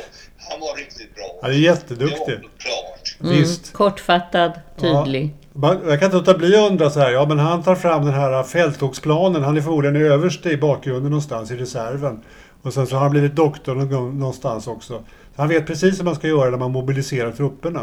Han 0.49 0.59
var 0.59 0.75
riktigt 0.77 1.15
bra. 1.15 1.39
Han 1.41 1.51
är 1.51 1.55
jätteduktig. 1.55 2.17
Det 2.27 2.33
var 2.33 2.57
klart. 2.57 3.17
Mm. 3.21 3.37
Visst. 3.37 3.73
Kortfattad, 3.73 4.51
tydlig. 4.79 5.35
Ja. 5.41 5.46
Jag 5.61 5.99
kan 5.99 6.05
inte 6.05 6.17
låta 6.17 6.37
bli 6.37 6.55
att 6.55 6.71
undra 6.71 6.89
så 6.89 6.99
här. 6.99 7.11
Ja, 7.11 7.25
men 7.27 7.39
han 7.39 7.63
tar 7.63 7.75
fram 7.75 8.05
den 8.05 8.13
här 8.13 8.43
fälttågsplanen. 8.43 9.43
Han 9.43 9.57
är 9.57 9.61
förmodligen 9.61 9.95
överst 9.95 10.45
i 10.45 10.57
bakgrunden 10.57 11.11
någonstans 11.11 11.51
i 11.51 11.55
reserven. 11.55 12.19
Och 12.61 12.73
sen 12.73 12.87
så 12.87 12.95
har 12.95 13.01
han 13.01 13.11
blivit 13.11 13.35
doktor 13.35 13.75
någonstans 14.11 14.67
också. 14.67 15.03
Han 15.35 15.49
vet 15.49 15.67
precis 15.67 15.99
hur 15.99 16.03
man 16.03 16.15
ska 16.15 16.27
göra 16.27 16.49
när 16.49 16.57
man 16.57 16.71
mobiliserar 16.71 17.31
trupperna. 17.31 17.81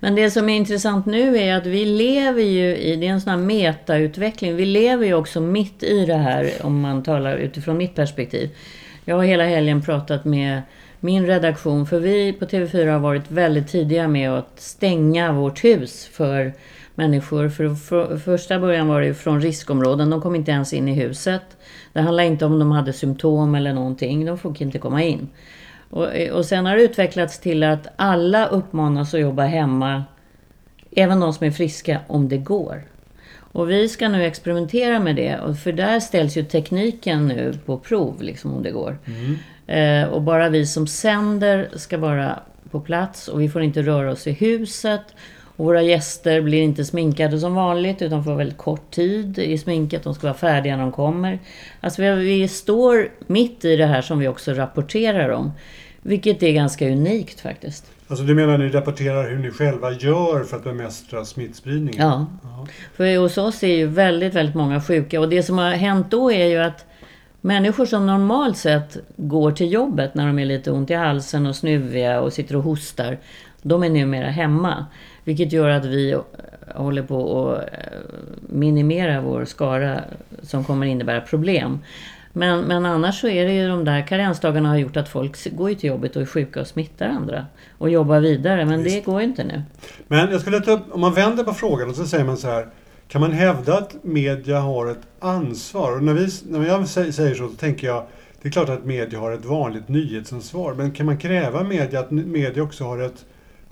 Men 0.00 0.14
det 0.14 0.30
som 0.30 0.48
är 0.48 0.56
intressant 0.56 1.06
nu 1.06 1.38
är 1.38 1.56
att 1.56 1.66
vi 1.66 1.84
lever 1.84 2.42
ju 2.42 2.76
i, 2.76 2.96
det 2.96 3.06
är 3.06 3.10
en 3.10 3.20
sån 3.20 3.30
här 3.30 3.38
metautveckling. 3.38 4.56
Vi 4.56 4.64
lever 4.64 5.06
ju 5.06 5.14
också 5.14 5.40
mitt 5.40 5.82
i 5.82 6.06
det 6.06 6.16
här 6.16 6.50
om 6.62 6.80
man 6.80 7.02
talar 7.02 7.36
utifrån 7.36 7.76
mitt 7.76 7.94
perspektiv. 7.94 8.50
Jag 9.04 9.16
har 9.16 9.24
hela 9.24 9.44
helgen 9.44 9.82
pratat 9.82 10.24
med 10.24 10.62
min 11.00 11.26
redaktion, 11.26 11.86
för 11.86 12.00
vi 12.00 12.32
på 12.32 12.44
TV4 12.44 12.92
har 12.92 12.98
varit 12.98 13.30
väldigt 13.30 13.68
tidiga 13.68 14.08
med 14.08 14.30
att 14.30 14.60
stänga 14.60 15.32
vårt 15.32 15.64
hus 15.64 16.08
för 16.12 16.52
människor. 17.00 17.48
För, 17.48 17.74
för 17.74 18.16
första 18.16 18.58
början 18.58 18.88
var 18.88 19.00
det 19.00 19.14
från 19.14 19.40
riskområden. 19.40 20.10
De 20.10 20.20
kom 20.20 20.34
inte 20.34 20.50
ens 20.50 20.72
in 20.72 20.88
i 20.88 20.94
huset. 20.94 21.42
Det 21.92 22.00
handlade 22.00 22.28
inte 22.28 22.44
om 22.44 22.58
de 22.58 22.70
hade 22.70 22.92
symptom 22.92 23.54
eller 23.54 23.72
någonting. 23.72 24.26
De 24.26 24.38
fick 24.38 24.60
inte 24.60 24.78
komma 24.78 25.02
in. 25.02 25.28
Och, 25.90 26.08
och 26.32 26.44
sen 26.44 26.66
har 26.66 26.76
det 26.76 26.82
utvecklats 26.82 27.38
till 27.38 27.62
att 27.62 27.86
alla 27.96 28.46
uppmanas 28.46 29.14
att 29.14 29.20
jobba 29.20 29.42
hemma. 29.42 30.04
Även 30.90 31.20
de 31.20 31.32
som 31.32 31.46
är 31.46 31.50
friska, 31.50 32.00
om 32.06 32.28
det 32.28 32.38
går. 32.38 32.82
Och 33.52 33.70
vi 33.70 33.88
ska 33.88 34.08
nu 34.08 34.24
experimentera 34.24 34.98
med 34.98 35.16
det. 35.16 35.56
För 35.62 35.72
där 35.72 36.00
ställs 36.00 36.36
ju 36.36 36.44
tekniken 36.44 37.28
nu 37.28 37.54
på 37.66 37.78
prov, 37.78 38.22
liksom 38.22 38.54
om 38.54 38.62
det 38.62 38.70
går. 38.70 38.98
Mm. 39.04 39.36
Eh, 39.66 40.08
och 40.08 40.22
bara 40.22 40.48
vi 40.48 40.66
som 40.66 40.86
sänder 40.86 41.68
ska 41.74 41.98
vara 41.98 42.38
på 42.70 42.80
plats 42.80 43.28
och 43.28 43.40
vi 43.40 43.48
får 43.48 43.62
inte 43.62 43.82
röra 43.82 44.12
oss 44.12 44.26
i 44.26 44.32
huset. 44.32 45.02
Våra 45.60 45.82
gäster 45.82 46.40
blir 46.40 46.62
inte 46.62 46.84
sminkade 46.84 47.38
som 47.38 47.54
vanligt 47.54 48.02
utan 48.02 48.24
får 48.24 48.34
väldigt 48.34 48.58
kort 48.58 48.90
tid 48.90 49.38
i 49.38 49.58
sminket. 49.58 50.02
De 50.02 50.14
ska 50.14 50.26
vara 50.26 50.34
färdiga 50.34 50.76
när 50.76 50.82
de 50.82 50.92
kommer. 50.92 51.38
Alltså 51.80 52.02
vi, 52.02 52.14
vi 52.14 52.48
står 52.48 53.08
mitt 53.26 53.64
i 53.64 53.76
det 53.76 53.86
här 53.86 54.02
som 54.02 54.18
vi 54.18 54.28
också 54.28 54.52
rapporterar 54.52 55.28
om. 55.28 55.52
Vilket 56.02 56.42
är 56.42 56.52
ganska 56.52 56.88
unikt 56.88 57.40
faktiskt. 57.40 57.92
Alltså 58.08 58.24
du 58.24 58.34
menar 58.34 58.54
att 58.54 58.60
ni 58.60 58.68
rapporterar 58.68 59.30
hur 59.30 59.38
ni 59.38 59.50
själva 59.50 59.92
gör 59.92 60.44
för 60.44 60.56
att 60.56 60.64
bemästra 60.64 61.24
smittspridningen? 61.24 62.06
Ja. 62.06 62.26
ja. 62.42 62.66
För 62.96 63.18
hos 63.18 63.38
oss 63.38 63.62
är 63.62 63.76
ju 63.76 63.86
väldigt, 63.86 64.34
väldigt 64.34 64.54
många 64.54 64.80
sjuka. 64.80 65.20
Och 65.20 65.28
det 65.28 65.42
som 65.42 65.58
har 65.58 65.70
hänt 65.70 66.10
då 66.10 66.32
är 66.32 66.46
ju 66.46 66.58
att 66.58 66.86
människor 67.40 67.86
som 67.86 68.06
normalt 68.06 68.56
sett 68.56 68.96
går 69.16 69.52
till 69.52 69.72
jobbet 69.72 70.14
när 70.14 70.26
de 70.26 70.38
är 70.38 70.46
lite 70.46 70.70
ont 70.70 70.90
i 70.90 70.94
halsen 70.94 71.46
och 71.46 71.56
snuviga 71.56 72.20
och 72.20 72.32
sitter 72.32 72.56
och 72.56 72.62
hostar. 72.62 73.18
De 73.62 73.84
är 73.84 73.90
numera 73.90 74.30
hemma. 74.30 74.86
Vilket 75.24 75.52
gör 75.52 75.68
att 75.68 75.84
vi 75.84 76.12
eh, 76.12 76.20
håller 76.74 77.02
på 77.02 77.48
att 77.52 77.62
eh, 77.62 77.98
minimera 78.40 79.20
vår 79.20 79.44
skara 79.44 80.00
som 80.42 80.64
kommer 80.64 80.86
innebära 80.86 81.20
problem. 81.20 81.78
Men, 82.32 82.60
men 82.60 82.86
annars 82.86 83.20
så 83.20 83.28
är 83.28 83.44
det 83.44 83.52
ju 83.52 83.68
de 83.68 83.84
där 83.84 84.06
karensdagarna 84.06 84.68
har 84.68 84.76
gjort 84.76 84.96
att 84.96 85.08
folk 85.08 85.56
går 85.56 85.74
till 85.74 85.88
jobbet 85.88 86.16
och 86.16 86.22
är 86.22 86.26
sjuka 86.26 86.60
och 86.60 86.66
smittar 86.66 87.08
andra. 87.08 87.46
Och 87.78 87.90
jobbar 87.90 88.20
vidare, 88.20 88.64
men 88.64 88.82
Visst. 88.82 88.96
det 88.96 89.12
går 89.12 89.20
ju 89.20 89.26
inte 89.26 89.44
nu. 89.44 89.62
Men 90.08 90.30
jag 90.30 90.40
skulle 90.40 90.60
ta 90.60 90.70
upp, 90.70 90.82
om 90.90 91.00
man 91.00 91.14
vänder 91.14 91.44
på 91.44 91.52
frågan 91.54 91.88
och 91.88 91.96
så 91.96 92.06
säger 92.06 92.24
man 92.24 92.36
så 92.36 92.48
här. 92.48 92.66
Kan 93.08 93.20
man 93.20 93.32
hävda 93.32 93.78
att 93.78 94.04
media 94.04 94.60
har 94.60 94.86
ett 94.86 95.06
ansvar? 95.18 95.96
Och 95.96 96.02
när, 96.02 96.14
vi, 96.14 96.28
när 96.48 96.66
jag 96.66 96.88
säger 96.88 97.34
så, 97.34 97.48
så 97.48 97.54
tänker 97.54 97.86
jag 97.86 98.06
det 98.42 98.48
är 98.48 98.52
klart 98.52 98.68
att 98.68 98.84
media 98.84 99.18
har 99.18 99.32
ett 99.32 99.44
vanligt 99.44 99.88
nyhetsansvar. 99.88 100.74
Men 100.74 100.90
kan 100.90 101.06
man 101.06 101.18
kräva 101.18 101.62
media 101.62 102.00
att 102.00 102.10
media 102.10 102.62
också 102.62 102.84
har 102.84 102.98
ett 102.98 103.24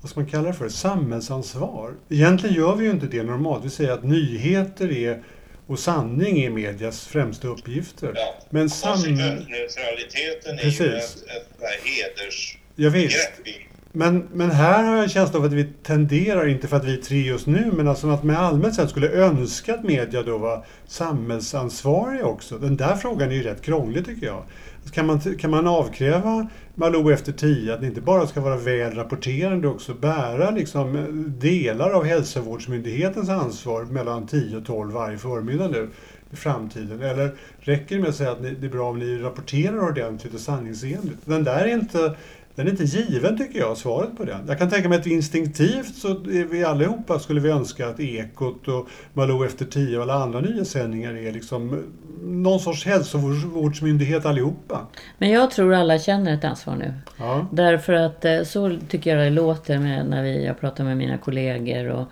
vad 0.09 0.11
ska 0.11 0.21
man 0.21 0.31
kalla 0.31 0.49
det 0.49 0.55
för, 0.55 0.69
samhällsansvar. 0.69 1.95
Egentligen 2.09 2.57
gör 2.57 2.75
vi 2.77 2.85
ju 2.85 2.91
inte 2.91 3.07
det 3.07 3.23
normalt. 3.23 3.65
Vi 3.65 3.71
säger 3.71 3.91
att 3.91 4.05
nyheter 4.05 4.93
är 4.93 5.23
och 5.67 5.79
sanning 5.79 6.45
är 6.45 6.51
medias 6.51 7.07
främsta 7.07 7.49
uppgifter. 7.49 8.13
Ja. 8.15 8.35
Men 8.51 8.71
sam... 8.71 8.93
Konsekvensneutraliteten 8.93 10.59
är 10.59 10.83
ju 10.83 10.97
ett, 10.97 11.05
ett 11.05 11.49
hedersbegrepp. 11.85 13.68
Men, 13.93 14.29
men 14.33 14.51
här 14.51 14.85
har 14.85 14.95
jag 14.95 15.03
en 15.03 15.09
känsla 15.09 15.39
av 15.39 15.45
att 15.45 15.53
vi 15.53 15.65
tenderar, 15.83 16.47
inte 16.47 16.69
för 16.69 16.77
att 16.77 16.85
vi 16.85 16.99
är 16.99 17.03
tre 17.03 17.19
just 17.19 17.47
nu, 17.47 17.73
men 17.77 17.89
alltså 17.89 18.09
att 18.09 18.25
man 18.25 18.37
allmänt 18.37 18.75
sett 18.75 18.91
skulle 18.91 19.11
önska 19.11 19.75
att 19.75 19.85
media 19.85 20.23
då 20.23 20.39
var 20.39 20.65
samhällsansvariga 20.87 22.27
också. 22.27 22.59
Den 22.59 22.77
där 22.77 22.97
frågan 22.97 23.31
är 23.31 23.35
ju 23.35 23.43
rätt 23.43 23.63
krånglig 23.63 24.07
tycker 24.07 24.27
jag. 24.27 24.43
Alltså 24.83 24.95
kan 24.95 25.07
man, 25.07 25.21
kan 25.21 25.51
man 25.51 25.67
avkräva 25.67 26.49
Malou 26.75 27.13
efter 27.13 27.33
tio 27.33 27.75
att 27.75 27.81
ni 27.81 27.87
inte 27.87 28.01
bara 28.01 28.27
ska 28.27 28.41
vara 28.41 28.57
väl 28.57 28.95
rapporterande 28.95 29.69
också 29.69 29.95
bära 29.95 30.51
liksom 30.51 30.97
eh, 30.97 31.05
delar 31.41 31.91
av 31.91 32.05
hälsovårdsmyndighetens 32.05 33.29
ansvar 33.29 33.85
mellan 33.85 34.27
10 34.27 34.57
och 34.57 34.67
12 34.67 34.93
varje 34.93 35.19
förmiddag 35.19 35.69
nu 35.69 35.89
i 36.31 36.37
framtiden? 36.37 37.03
Eller 37.03 37.35
räcker 37.61 37.95
det 37.95 38.01
med 38.01 38.11
att 38.11 38.17
säga 38.17 38.31
att 38.31 38.43
det 38.43 38.67
är 38.67 38.71
bra 38.71 38.91
om 38.91 38.99
ni 38.99 39.19
rapporterar 39.19 39.89
ordentligt 39.89 40.35
och 40.35 40.41
sanningsenligt? 40.41 41.19
Den 41.25 41.45
där 41.45 41.65
är 41.65 41.73
inte 41.73 42.15
den 42.59 42.67
är 42.67 42.71
inte 42.71 42.85
given 42.85 43.39
tycker 43.39 43.59
jag, 43.59 43.77
svaret 43.77 44.17
på 44.17 44.25
den. 44.25 44.47
Jag 44.49 44.59
kan 44.59 44.71
tänka 44.71 44.89
mig 44.89 44.99
att 44.99 45.07
instinktivt 45.07 45.95
så 45.95 46.09
är 46.09 46.45
vi 46.45 46.65
allihopa 46.65 47.19
skulle 47.19 47.41
vi 47.41 47.51
önska 47.51 47.89
att 47.89 48.01
Ekot 48.01 48.69
och 48.69 48.89
Malou 49.13 49.45
efter 49.45 49.65
tio 49.65 49.97
och 49.97 50.03
alla 50.03 50.15
andra 50.15 50.41
nyhetssändningar 50.41 51.15
är 51.15 51.33
liksom 51.33 51.85
någon 52.23 52.61
sorts 52.61 52.87
hälsovårdsmyndighet 52.87 54.27
allihopa. 54.27 54.87
Men 55.19 55.31
jag 55.31 55.51
tror 55.51 55.75
alla 55.75 55.99
känner 55.99 56.35
ett 56.35 56.45
ansvar 56.45 56.77
nu. 56.77 56.95
Ja. 57.19 57.47
Därför 57.53 57.93
att 57.93 58.25
eh, 58.25 58.43
så 58.43 58.79
tycker 58.89 59.17
jag 59.17 59.27
det 59.27 59.31
låter 59.31 59.79
med, 59.79 60.07
när 60.07 60.23
vi, 60.23 60.45
jag 60.45 60.61
pratar 60.61 60.85
med 60.85 60.97
mina 60.97 61.19
kollegor. 61.19 61.89
Och, 61.89 62.07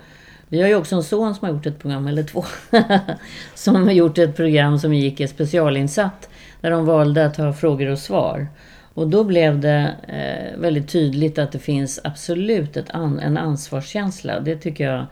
vi 0.47 0.61
har 0.61 0.67
ju 0.67 0.75
också 0.75 0.95
en 0.95 1.03
son 1.03 1.35
som 1.35 1.47
har 1.47 1.55
gjort 1.55 1.65
ett 1.65 1.79
program, 1.79 2.07
eller 2.07 2.23
två, 2.23 2.45
som 3.55 3.75
har 3.75 3.91
gjort 3.91 4.17
ett 4.17 4.35
program 4.35 4.79
som 4.79 4.93
gick 4.93 5.29
specialinsatt. 5.29 6.29
Där 6.61 6.71
de 6.71 6.85
valde 6.85 7.25
att 7.25 7.37
ha 7.37 7.53
frågor 7.53 7.89
och 7.89 7.99
svar. 7.99 8.47
Och 8.97 9.07
då 9.07 9.23
blev 9.23 9.59
det 9.59 9.95
eh, 10.07 10.59
väldigt 10.59 10.89
tydligt 10.89 11.37
att 11.37 11.51
det 11.51 11.59
finns 11.59 11.99
absolut 12.03 12.77
ett 12.77 12.89
an, 12.89 13.19
en 13.19 13.37
ansvarskänsla. 13.37 14.39
Det 14.39 14.55
tycker 14.55 14.91
jag 14.91 15.05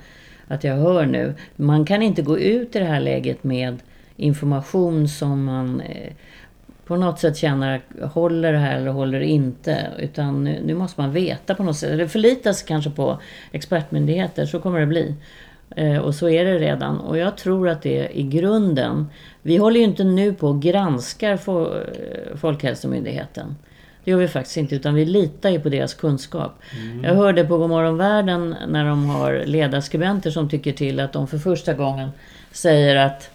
att 0.47 0.63
jag 0.63 0.75
hör 0.75 1.05
nu. 1.05 1.33
Man 1.55 1.85
kan 1.85 2.01
inte 2.01 2.21
gå 2.21 2.39
ut 2.39 2.75
i 2.75 2.79
det 2.79 2.85
här 2.85 2.99
läget 2.99 3.43
med 3.43 3.79
information 4.15 5.07
som 5.07 5.43
man 5.43 5.81
eh, 5.81 6.13
på 6.85 6.95
något 6.95 7.19
sätt 7.19 7.37
känner 7.37 7.81
håller 8.01 8.51
det 8.51 8.57
här 8.57 8.77
eller 8.77 8.91
håller 8.91 9.19
det 9.19 9.25
inte. 9.25 9.87
Utan 9.99 10.43
nu, 10.43 10.61
nu 10.65 10.73
måste 10.73 11.01
man 11.01 11.11
veta 11.11 11.55
på 11.55 11.63
något 11.63 11.77
sätt. 11.77 11.91
Eller 11.91 12.07
förlita 12.07 12.53
sig 12.53 12.67
kanske 12.67 12.89
på 12.89 13.19
expertmyndigheter. 13.51 14.45
Så 14.45 14.59
kommer 14.59 14.79
det 14.79 14.85
bli. 14.85 15.15
Eh, 15.75 15.97
och 15.97 16.15
så 16.15 16.29
är 16.29 16.45
det 16.45 16.59
redan. 16.59 16.99
Och 16.99 17.17
jag 17.17 17.37
tror 17.37 17.69
att 17.69 17.81
det 17.81 18.17
i 18.17 18.23
grunden. 18.23 19.07
Vi 19.41 19.57
håller 19.57 19.79
ju 19.79 19.85
inte 19.85 20.03
nu 20.03 20.33
på 20.33 20.47
och 20.47 20.61
granskar 20.61 21.33
eh, 21.33 22.37
Folkhälsomyndigheten. 22.37 23.55
Det 24.05 24.11
gör 24.11 24.17
vi 24.17 24.27
faktiskt 24.27 24.57
inte, 24.57 24.75
utan 24.75 24.95
vi 24.95 25.05
litar 25.05 25.49
ju 25.49 25.59
på 25.59 25.69
deras 25.69 25.93
kunskap. 25.93 26.51
Mm. 26.81 27.03
Jag 27.03 27.15
hörde 27.15 27.45
på 27.45 27.57
Godmorgon 27.57 27.97
Världen 27.97 28.55
när 28.67 28.85
de 28.85 29.05
har 29.05 29.43
ledarskribenter 29.45 30.31
som 30.31 30.49
tycker 30.49 30.71
till 30.71 30.99
att 30.99 31.13
de 31.13 31.27
för 31.27 31.37
första 31.37 31.73
gången 31.73 32.09
säger 32.51 32.95
att 32.95 33.29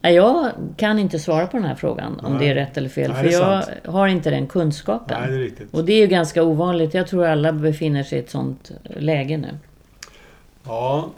jag 0.00 0.50
kan 0.76 0.98
inte 0.98 1.18
svara 1.18 1.46
på 1.46 1.56
den 1.56 1.66
här 1.66 1.74
frågan 1.74 2.20
om 2.20 2.38
det 2.38 2.48
är 2.48 2.54
rätt 2.54 2.76
eller 2.76 2.88
fel. 2.88 3.10
Nej, 3.12 3.22
för 3.22 3.32
jag 3.32 3.64
sant. 3.64 3.76
har 3.86 4.08
inte 4.08 4.30
den 4.30 4.46
kunskapen. 4.46 5.20
Nej, 5.20 5.30
det 5.30 5.36
är 5.36 5.40
riktigt. 5.40 5.74
Och 5.74 5.84
det 5.84 5.92
är 5.92 6.00
ju 6.00 6.06
ganska 6.06 6.42
ovanligt. 6.42 6.94
Jag 6.94 7.06
tror 7.06 7.26
alla 7.26 7.52
befinner 7.52 8.02
sig 8.02 8.18
i 8.18 8.22
ett 8.22 8.30
sånt 8.30 8.70
läge 8.84 9.36
nu. 9.36 9.58
Ja, 10.64 11.10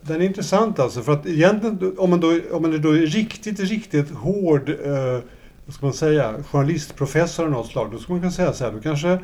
den 0.00 0.20
är 0.20 0.24
intressant 0.24 0.78
alltså. 0.78 1.02
För 1.02 1.12
att 1.12 1.26
egentligen 1.26 1.94
om 1.98 2.10
man 2.10 2.20
då, 2.20 2.40
om 2.52 2.62
man 2.62 2.82
då 2.82 2.96
är 2.96 3.06
riktigt, 3.06 3.60
riktigt 3.60 4.10
hård 4.10 4.68
eh, 4.68 5.18
vad 5.66 5.74
ska 5.74 5.86
man 5.86 5.92
säga, 5.92 6.34
journalistprofessor 6.50 7.44
av 7.44 7.50
något 7.50 7.66
slag. 7.66 7.88
Då 7.92 7.98
skulle 7.98 8.14
man 8.14 8.20
kunna 8.20 8.32
säga 8.32 8.52
så 8.52 8.64
här, 8.64 8.72
då 8.72 8.80
kanske 8.80 9.18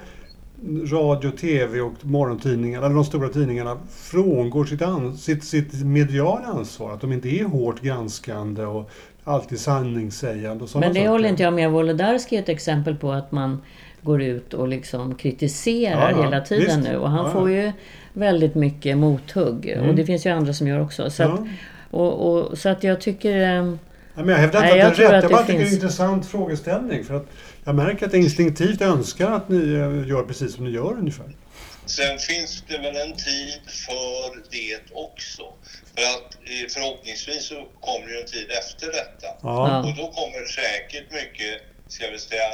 radio, 0.90 1.30
tv 1.30 1.80
och 1.80 1.94
morgontidningarna, 2.00 2.86
eller 2.86 2.94
de 2.94 3.04
stora 3.04 3.28
tidningarna, 3.28 3.76
frångår 3.90 4.64
sitt, 4.64 4.82
an, 4.82 5.16
sitt, 5.16 5.44
sitt 5.44 5.84
mediala 5.84 6.46
ansvar. 6.46 6.92
Att 6.92 7.00
de 7.00 7.12
inte 7.12 7.28
är 7.28 7.44
hårt 7.44 7.80
granskande 7.80 8.64
och 8.64 8.90
alltid 9.24 9.60
sanningssägande. 9.60 10.64
Och 10.64 10.70
Men 10.74 10.80
det 10.80 10.94
saker. 10.94 11.08
håller 11.08 11.28
inte 11.28 11.42
jag 11.42 11.52
med 11.52 11.70
Wolodarski 11.70 12.36
är 12.36 12.40
ett 12.40 12.48
exempel 12.48 12.96
på 12.96 13.12
att 13.12 13.32
man 13.32 13.62
går 14.02 14.22
ut 14.22 14.54
och 14.54 14.68
liksom 14.68 15.14
kritiserar 15.14 16.10
ja, 16.10 16.22
hela 16.22 16.40
tiden 16.40 16.80
visst. 16.80 16.90
nu. 16.90 16.96
Och 16.96 17.10
han 17.10 17.24
ja, 17.26 17.32
får 17.32 17.50
ju 17.50 17.72
väldigt 18.12 18.54
mycket 18.54 18.96
mothugg. 18.96 19.66
Mm. 19.66 19.88
Och 19.88 19.94
det 19.94 20.04
finns 20.04 20.26
ju 20.26 20.30
andra 20.30 20.52
som 20.52 20.66
gör 20.66 20.80
också. 20.80 21.10
Så, 21.10 21.22
att, 21.22 21.40
och, 21.90 22.32
och, 22.32 22.58
så 22.58 22.68
att 22.68 22.84
jag 22.84 23.00
tycker... 23.00 23.76
Ja, 24.14 24.22
men 24.22 24.28
jag 24.28 24.36
hävdar 24.36 24.62
inte 24.64 24.86
att 24.86 24.96
det 24.96 25.04
är 25.04 25.12
rätt. 25.12 25.22
Jag 25.22 25.32
bara 25.32 25.42
tycker 25.46 25.58
det 25.58 25.64
är 25.64 25.66
en 25.66 25.72
intressant 25.72 26.30
frågeställning. 26.30 27.04
För 27.04 27.14
att 27.14 27.26
jag 27.64 27.74
märker 27.74 28.06
att 28.06 28.12
jag 28.12 28.22
instinktivt 28.22 28.80
önskar 28.80 29.30
att 29.30 29.48
ni 29.48 29.72
eh, 29.74 30.08
gör 30.08 30.22
precis 30.22 30.54
som 30.54 30.64
ni 30.64 30.70
gör 30.70 30.92
ungefär. 30.98 31.36
Sen 31.86 32.18
finns 32.18 32.64
det 32.68 32.78
väl 32.78 32.96
en 32.96 33.16
tid 33.16 33.60
för 33.86 34.50
det 34.50 34.80
också. 34.92 35.42
För 35.94 36.02
att 36.02 36.34
eh, 36.34 36.66
förhoppningsvis 36.74 37.44
så 37.44 37.68
kommer 37.80 38.06
det 38.12 38.20
en 38.20 38.26
tid 38.26 38.50
efter 38.60 38.86
detta. 38.86 39.28
Ja. 39.42 39.78
Och 39.78 39.94
då 39.96 40.06
kommer 40.18 40.46
säkert 40.46 41.12
mycket, 41.12 41.54
ska 41.88 42.10
vi 42.10 42.18
säga, 42.18 42.50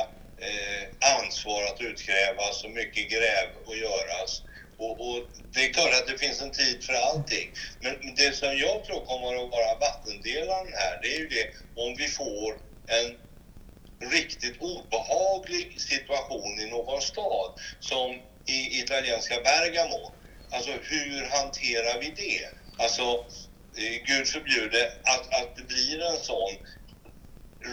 eh, 0.46 0.82
ansvar 1.18 1.60
att 1.70 1.80
utkrävas 1.80 2.64
och 2.64 2.70
mycket 2.70 3.10
gräv 3.10 3.48
att 3.68 3.78
göras. 3.86 4.42
Och, 4.78 5.08
och, 5.08 5.22
det 5.52 5.60
är 5.64 5.72
klart 5.72 5.94
att 5.94 6.06
det 6.06 6.18
finns 6.18 6.40
en 6.40 6.50
tid 6.50 6.84
för 6.84 6.92
allting. 6.92 7.52
Men 7.80 8.14
det 8.16 8.36
som 8.36 8.58
jag 8.58 8.84
tror 8.84 9.04
kommer 9.06 9.44
att 9.44 9.50
vara 9.50 9.78
vattendelaren 9.80 10.72
här, 10.72 10.98
det 11.02 11.08
är 11.14 11.18
ju 11.18 11.28
det 11.28 11.46
om 11.82 11.94
vi 11.98 12.08
får 12.08 12.52
en 12.86 13.18
riktigt 14.10 14.56
obehaglig 14.60 15.80
situation 15.80 16.60
i 16.60 16.70
någon 16.70 17.02
stad, 17.02 17.50
som 17.80 18.14
i 18.46 18.80
italienska 18.80 19.40
Bergamo. 19.40 20.12
Alltså 20.50 20.70
hur 20.70 21.26
hanterar 21.26 22.00
vi 22.00 22.10
det? 22.10 22.48
Alltså, 22.78 23.02
eh, 23.76 24.02
Gud 24.06 24.28
förbjude 24.28 24.92
att, 25.02 25.42
att 25.42 25.56
det 25.56 25.62
blir 25.62 26.02
en 26.02 26.16
sån 26.16 26.56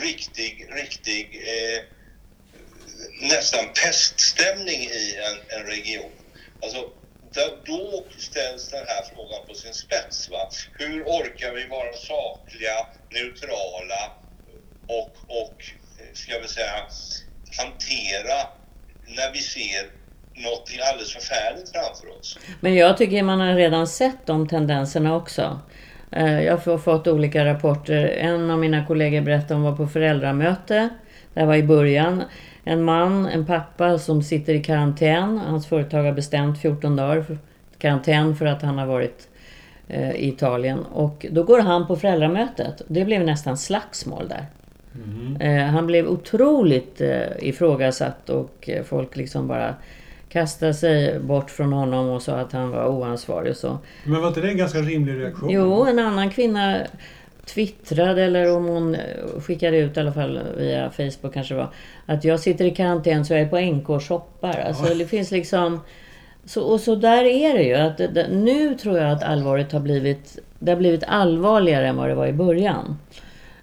riktig, 0.02 0.68
riktig 0.72 1.44
eh, 1.48 1.84
nästan 3.22 3.66
peststämning 3.84 4.82
i 4.82 5.16
en, 5.16 5.60
en 5.60 5.66
region. 5.66 6.12
Alltså, 6.64 6.90
då 7.66 8.04
ställs 8.18 8.70
den 8.70 8.86
här 8.88 9.04
frågan 9.16 9.48
på 9.48 9.54
sin 9.54 9.74
spets. 9.74 10.30
Va? 10.30 10.50
Hur 10.74 11.04
orkar 11.04 11.52
vi 11.54 11.68
vara 11.68 11.94
sakliga, 11.94 12.78
neutrala 13.10 14.04
och, 14.88 15.12
och 15.28 15.58
eh, 16.00 16.14
ska 16.14 16.40
vi 16.40 16.48
säga, 16.48 16.74
hantera 17.58 18.38
när 19.08 19.34
vi 19.34 19.40
ser 19.40 19.84
något 20.36 20.70
alldeles 20.90 21.14
förfärligt 21.14 21.70
framför 21.72 22.20
oss. 22.20 22.40
Men 22.60 22.76
jag 22.76 22.98
tycker 22.98 23.24
man 23.24 23.40
har 23.40 23.56
redan 23.56 23.88
sett 23.88 24.26
de 24.26 24.48
tendenserna 24.48 25.16
också. 25.16 25.60
Eh, 26.12 26.42
jag 26.44 26.58
har 26.58 26.78
fått 26.78 27.08
olika 27.08 27.46
rapporter. 27.46 28.06
En 28.06 28.52
av 28.52 28.60
mina 28.60 28.86
kollegor 28.86 29.22
berättade 29.22 29.54
om 29.54 29.64
var 29.64 29.76
på 29.76 29.88
föräldramöte. 29.88 30.90
Det 31.34 31.46
var 31.46 31.56
i 31.56 31.64
början 31.64 32.24
en 32.64 32.84
man, 32.84 33.26
en 33.26 33.46
pappa 33.46 33.98
som 33.98 34.24
sitter 34.24 34.54
i 34.54 34.64
karantän. 34.64 35.38
Hans 35.38 35.68
företag 35.68 36.04
har 36.04 36.14
bestämt 36.14 36.62
14 36.62 36.96
dagar 36.96 37.22
för 37.22 37.38
karantän 37.78 38.36
för 38.36 38.46
att 38.46 38.62
han 38.62 38.78
har 38.78 38.86
varit 38.86 39.28
eh, 39.88 40.12
i 40.12 40.28
Italien. 40.28 40.80
Och 40.80 41.26
då 41.32 41.44
går 41.44 41.60
han 41.60 41.88
på 41.88 41.96
föräldramötet. 41.96 42.82
Det 42.88 43.06
blev 43.06 43.26
nästan 43.26 43.58
slagsmål 43.58 44.28
där. 44.28 44.46
Mm. 44.96 45.36
Eh, 45.42 45.66
han 45.66 45.88
blev 45.88 46.08
otroligt 46.08 47.02
eh, 47.02 47.22
ifrågasatt 47.40 48.30
och 48.30 48.70
folk 48.86 49.16
liksom 49.16 49.48
bara 49.48 49.76
kastade 50.30 50.74
sig 50.74 51.20
bort 51.20 51.50
från 51.50 51.74
honom 51.74 52.10
och 52.10 52.22
sa 52.22 52.36
att 52.36 52.52
han 52.52 52.70
var 52.70 52.88
oansvarig 52.88 53.52
och 53.52 53.58
så. 53.58 53.78
Men 54.04 54.22
var 54.22 54.28
inte 54.28 54.42
det 54.42 54.50
en 54.50 54.58
ganska 54.58 54.80
rimlig 54.80 55.20
reaktion? 55.20 55.50
Jo, 55.50 55.86
en 55.86 56.00
annan 56.00 56.30
kvinna 56.30 56.78
twittrade 57.46 58.24
eller 58.24 58.56
om 58.56 58.66
hon 58.66 58.96
eh, 58.96 59.02
skickade 59.42 59.78
ut 59.78 59.98
i 59.98 60.00
alla 60.00 60.14
fall 60.14 60.40
via 60.58 60.90
Facebook 60.90 61.34
kanske 61.34 61.54
det 61.54 61.58
var. 61.58 61.70
Att 62.06 62.24
jag 62.24 62.40
sitter 62.40 62.66
i 62.66 62.72
karantän 62.72 63.26
så 63.26 63.34
jag 63.34 63.42
är 63.42 63.48
på 63.48 63.60
NK 63.60 63.90
och 63.90 64.04
shoppar. 64.04 64.60
Alltså 64.68 64.94
det 64.94 65.06
finns 65.06 65.32
liksom... 65.32 65.82
Så, 66.46 66.62
och 66.64 66.80
så 66.80 66.96
där 66.96 67.24
är 67.24 67.54
det 67.54 67.64
ju. 67.64 67.74
Att 67.74 67.98
det, 67.98 68.28
nu 68.32 68.76
tror 68.76 68.98
jag 68.98 69.12
att 69.12 69.24
allvaret 69.24 69.72
har 69.72 69.80
blivit... 69.80 70.40
Det 70.60 70.72
har 70.72 70.78
blivit 70.78 71.04
allvarligare 71.08 71.88
än 71.88 71.98
vad 71.98 72.10
det 72.10 72.16
var 72.16 72.28
i 72.28 72.34
början. 72.34 72.98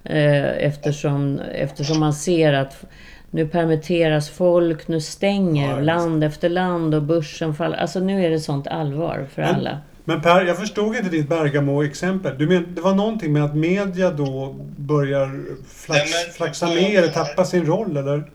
Eh, 0.04 0.44
eftersom, 0.44 1.40
eftersom 1.54 2.00
man 2.00 2.12
ser 2.12 2.52
att 2.52 2.84
nu 3.30 3.48
permitteras 3.48 4.30
folk, 4.30 4.88
nu 4.88 5.00
stänger 5.00 5.70
ja, 5.70 5.80
land 5.80 6.24
efter 6.24 6.48
land 6.48 6.94
och 6.94 7.02
börsen 7.02 7.54
faller. 7.54 7.76
Alltså 7.76 8.00
nu 8.00 8.24
är 8.26 8.30
det 8.30 8.40
sånt 8.40 8.66
allvar 8.66 9.26
för 9.34 9.42
Men, 9.42 9.54
alla. 9.54 9.78
Men 10.04 10.22
Per, 10.22 10.44
jag 10.44 10.58
förstod 10.58 10.96
inte 10.96 11.08
ditt 11.08 11.28
Bergamo-exempel. 11.28 12.38
Du 12.38 12.46
men, 12.46 12.74
det 12.74 12.80
var 12.80 12.94
någonting 12.94 13.32
med 13.32 13.44
att 13.44 13.56
media 13.56 14.10
då 14.10 14.52
börjar 14.78 15.44
flax, 15.68 16.10
Nej, 16.10 16.30
flaxa 16.32 16.66
ner, 16.66 17.08
tappa 17.08 17.44
sin 17.44 17.66
roll, 17.66 17.96
eller? 17.96 18.30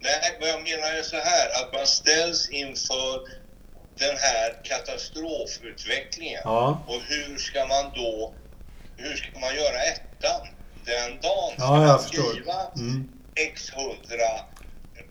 Nej, 0.00 0.36
vad 0.40 0.48
jag 0.48 0.62
menar 0.62 0.98
är 0.98 1.02
så 1.02 1.16
här 1.16 1.46
att 1.62 1.72
man 1.72 1.86
ställs 1.86 2.48
inför 2.50 3.20
den 3.98 4.16
här 4.16 4.62
katastrofutvecklingen. 4.62 6.40
Ja. 6.44 6.84
Och 6.86 7.00
hur 7.08 7.36
ska 7.36 7.66
man 7.66 7.92
då, 7.94 8.34
hur 8.96 9.16
ska 9.16 9.38
man 9.40 9.54
göra 9.54 9.82
ettan? 9.82 10.46
Den 10.84 11.10
dagen 11.20 11.52
ska 11.56 11.64
ja, 11.64 11.86
man 11.86 11.98
skriva 11.98 12.58
mm. 12.76 13.08
x 13.34 13.70
hundra, 13.70 14.32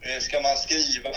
eh, 0.02 0.20
ska 0.22 0.42
man 0.42 0.58
skriva 0.58 1.10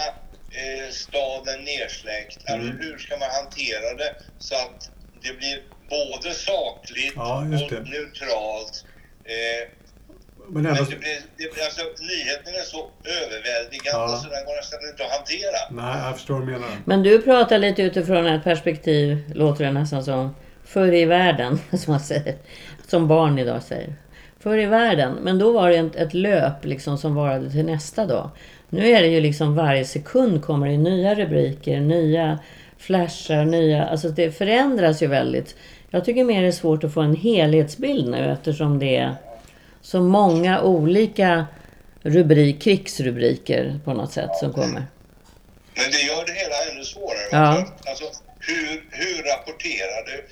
eh, 0.51 0.91
staden 0.91 1.65
nersläckt? 1.65 2.49
Mm. 2.49 2.61
Eller 2.61 2.73
hur 2.83 2.99
ska 2.99 3.17
man 3.17 3.31
hantera 3.31 3.95
det 3.95 4.15
så 4.39 4.55
att 4.55 4.91
det 5.23 5.33
blir 5.39 5.63
både 5.91 6.35
sakligt 6.35 7.13
ja, 7.17 7.39
och 7.39 7.47
neutralt? 7.47 8.85
Eh, 9.25 9.69
men, 10.49 10.67
ändå... 10.67 10.81
men 10.81 10.91
det 10.91 10.97
blir, 10.97 11.19
det, 11.37 11.65
alltså, 11.65 11.83
nyheten 11.83 12.55
är 12.55 12.65
så 12.65 12.91
överväldigande 13.05 14.13
ja. 14.13 14.21
så 14.23 14.29
den 14.29 14.45
går 14.45 14.57
nästan 14.57 14.79
inte 14.91 15.05
att 15.05 15.11
hantera. 15.11 15.59
Nej, 15.71 16.05
jag 16.05 16.17
förstår 16.17 16.35
vad 16.35 16.47
du 16.47 16.53
menar. 16.53 16.69
Men 16.85 17.03
du 17.03 17.23
pratar 17.23 17.59
lite 17.59 17.83
utifrån 17.83 18.27
ett 18.27 18.45
perspektiv, 18.45 19.33
låter 19.35 19.65
det 19.65 19.73
nästan 19.73 20.05
som, 20.05 20.35
förr 20.65 20.93
i 20.93 21.05
världen, 21.05 21.59
som 21.79 21.93
man 21.93 22.01
säger. 22.01 22.37
Som 22.87 23.09
barn 23.09 23.39
idag 23.39 23.63
säger. 23.63 23.95
Förr 24.41 24.59
i 24.59 24.67
världen. 24.67 25.13
Men 25.23 25.39
då 25.39 25.53
var 25.53 25.71
det 25.71 25.77
ett, 25.77 25.97
ett 25.97 26.15
löp 26.15 26.65
liksom 26.65 26.99
som 26.99 27.15
varade 27.15 27.51
till 27.51 27.65
nästa 27.65 28.07
dag. 28.07 28.31
Nu 28.71 28.91
är 28.91 29.03
det 29.03 29.09
ju 29.09 29.21
liksom 29.21 29.55
varje 29.55 29.85
sekund 29.85 30.45
kommer 30.45 30.69
det 30.69 30.77
nya 30.77 31.15
rubriker, 31.15 31.81
nya 31.81 32.39
flashar, 32.79 33.45
nya... 33.45 33.87
Alltså 33.87 34.09
det 34.09 34.33
förändras 34.33 35.03
ju 35.03 35.07
väldigt. 35.07 35.57
Jag 35.91 36.05
tycker 36.05 36.25
mer 36.25 36.43
det 36.43 36.49
är 36.49 36.53
svårt 36.53 36.85
att 36.85 36.95
få 36.95 37.01
en 37.01 37.17
helhetsbild 37.17 38.11
nu 38.11 38.33
eftersom 38.33 38.79
det 38.79 38.97
är 38.97 39.15
så 39.81 40.01
många 40.01 40.63
olika 40.63 41.47
rubrik, 42.03 42.63
krigsrubriker 42.63 43.81
på 43.85 43.95
något 43.95 44.13
sätt 44.13 44.31
som 44.41 44.53
kommer. 44.53 44.87
Men 45.75 45.91
det 45.91 46.03
gör 46.03 46.27
det 46.27 46.33
hela 46.33 46.73
ännu 46.73 46.85
svårare. 46.85 47.29
Ja. 47.33 47.67
Alltså, 47.87 48.05
hur, 48.41 48.85
hur 48.91 49.23
rapporterar 49.23 50.05
du 50.07 50.29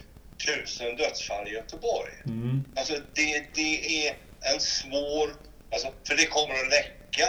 tusen 0.46 0.96
dödsfall 0.96 1.48
i 1.48 1.50
Göteborg? 1.50 2.12
Mm. 2.26 2.64
Alltså 2.76 2.94
det, 3.14 3.44
det 3.54 4.06
är 4.06 4.16
en 4.54 4.60
svår... 4.60 5.30
Alltså, 5.72 5.88
för 6.08 6.16
det 6.16 6.26
kommer 6.26 6.54
att 6.54 6.70
läcka 6.70 7.26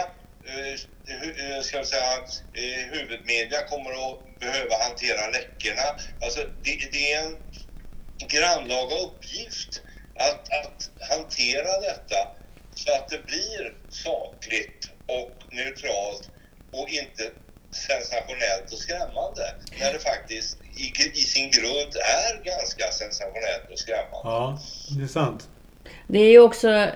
ska 1.62 1.78
vi 1.78 1.84
säga, 1.84 2.14
eh, 2.54 2.92
huvudmedia 2.92 3.68
kommer 3.68 3.90
att 3.90 4.40
behöva 4.40 4.74
hantera 4.88 5.30
läckorna. 5.30 5.88
Alltså, 6.20 6.40
det, 6.62 6.88
det 6.92 7.12
är 7.12 7.26
en 7.26 7.36
grannlaga 8.28 8.96
uppgift 8.96 9.82
att, 10.16 10.40
att 10.64 10.90
hantera 11.10 11.80
detta 11.80 12.28
så 12.74 12.92
att 12.92 13.08
det 13.08 13.26
blir 13.26 13.74
sakligt 13.88 14.90
och 15.06 15.54
neutralt 15.54 16.30
och 16.72 16.88
inte 16.88 17.30
sensationellt 17.70 18.72
och 18.72 18.78
skrämmande. 18.78 19.54
När 19.80 19.92
det 19.92 19.98
faktiskt 19.98 20.58
i, 20.76 21.08
i 21.14 21.20
sin 21.20 21.50
grund 21.50 21.92
är 21.96 22.44
ganska 22.44 22.92
sensationellt 22.92 23.70
och 23.72 23.78
skrämmande. 23.78 24.20
Ja, 24.24 24.58
det 24.98 25.04
är 25.04 25.08
sant. 25.08 25.48
Det 26.06 26.18
är 26.18 26.30
ju 26.30 26.40
också 26.40 26.90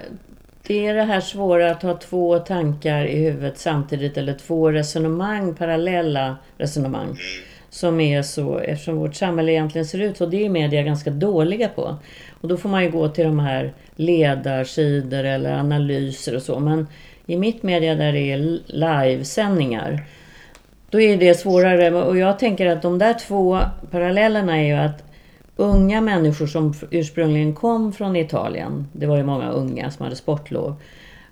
det, 0.66 0.86
är 0.86 0.94
det 0.94 1.02
här 1.02 1.20
svåra 1.20 1.70
att 1.70 1.82
ha 1.82 1.96
två 1.96 2.38
tankar 2.38 3.04
i 3.04 3.24
huvudet 3.24 3.58
samtidigt 3.58 4.16
eller 4.16 4.34
två 4.34 4.70
resonemang, 4.70 5.54
parallella 5.54 6.36
resonemang. 6.58 7.16
Som 7.70 8.00
är 8.00 8.22
så, 8.22 8.58
eftersom 8.58 8.96
vårt 8.96 9.14
samhälle 9.14 9.52
egentligen 9.52 9.86
ser 9.86 10.00
ut 10.00 10.16
så, 10.16 10.26
det 10.26 10.44
är 10.44 10.48
media 10.48 10.82
ganska 10.82 11.10
dåliga 11.10 11.68
på. 11.68 11.96
Och 12.40 12.48
då 12.48 12.56
får 12.56 12.68
man 12.68 12.84
ju 12.84 12.90
gå 12.90 13.08
till 13.08 13.24
de 13.24 13.38
här 13.38 13.72
ledarsidor 13.96 15.24
eller 15.24 15.52
analyser 15.52 16.36
och 16.36 16.42
så. 16.42 16.58
Men 16.58 16.86
i 17.26 17.36
mitt 17.36 17.62
media 17.62 17.94
där 17.94 18.12
det 18.12 18.32
är 18.32 18.58
livesändningar, 18.66 20.04
då 20.90 21.00
är 21.00 21.16
det 21.16 21.34
svårare. 21.34 21.90
Och 21.90 22.18
jag 22.18 22.38
tänker 22.38 22.66
att 22.66 22.82
de 22.82 22.98
där 22.98 23.14
två 23.14 23.60
parallellerna 23.90 24.58
är 24.58 24.64
ju 24.64 24.74
att 24.74 25.11
unga 25.62 26.00
människor 26.00 26.46
som 26.46 26.74
ursprungligen 26.90 27.54
kom 27.54 27.92
från 27.92 28.16
Italien, 28.16 28.86
det 28.92 29.06
var 29.06 29.16
ju 29.16 29.24
många 29.24 29.50
unga 29.50 29.90
som 29.90 30.04
hade 30.04 30.16
sportlov, 30.16 30.74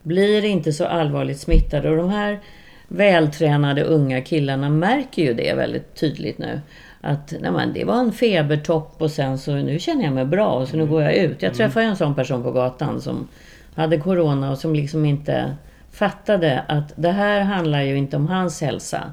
blir 0.03 0.45
inte 0.45 0.73
så 0.73 0.85
allvarligt 0.85 1.41
smittade. 1.41 1.91
Och 1.91 1.97
de 1.97 2.09
här 2.09 2.41
vältränade 2.89 3.83
unga 3.83 4.21
killarna 4.21 4.69
märker 4.69 5.23
ju 5.23 5.35
det 5.35 5.55
väldigt 5.55 5.95
tydligt 5.95 6.39
nu. 6.39 6.61
Att 7.01 7.35
nej 7.41 7.51
men, 7.51 7.73
det 7.73 7.85
var 7.85 7.95
en 7.95 8.13
febertopp 8.13 9.03
och 9.03 9.11
sen 9.11 9.39
så 9.39 9.55
nu 9.55 9.79
känner 9.79 10.05
jag 10.05 10.13
mig 10.13 10.25
bra 10.25 10.53
och 10.53 10.69
så 10.69 10.77
nu 10.77 10.87
går 10.87 11.03
jag 11.03 11.15
ut. 11.15 11.43
Jag 11.43 11.55
träffade 11.55 11.87
en 11.87 11.97
sån 11.97 12.15
person 12.15 12.43
på 12.43 12.51
gatan 12.51 13.01
som 13.01 13.29
hade 13.75 13.99
corona 13.99 14.51
och 14.51 14.59
som 14.59 14.75
liksom 14.75 15.05
inte 15.05 15.57
fattade 15.93 16.65
att 16.69 16.93
det 16.97 17.11
här 17.11 17.41
handlar 17.41 17.83
ju 17.83 17.97
inte 17.97 18.17
om 18.17 18.27
hans 18.27 18.61
hälsa. 18.61 19.13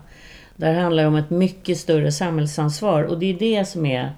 Det 0.56 0.66
här 0.66 0.82
handlar 0.82 1.06
om 1.06 1.16
ett 1.16 1.30
mycket 1.30 1.78
större 1.78 2.12
samhällsansvar 2.12 3.04
och 3.04 3.20
det 3.20 3.26
är 3.26 3.40
det 3.40 3.66
som 3.66 3.86
är 3.86 4.12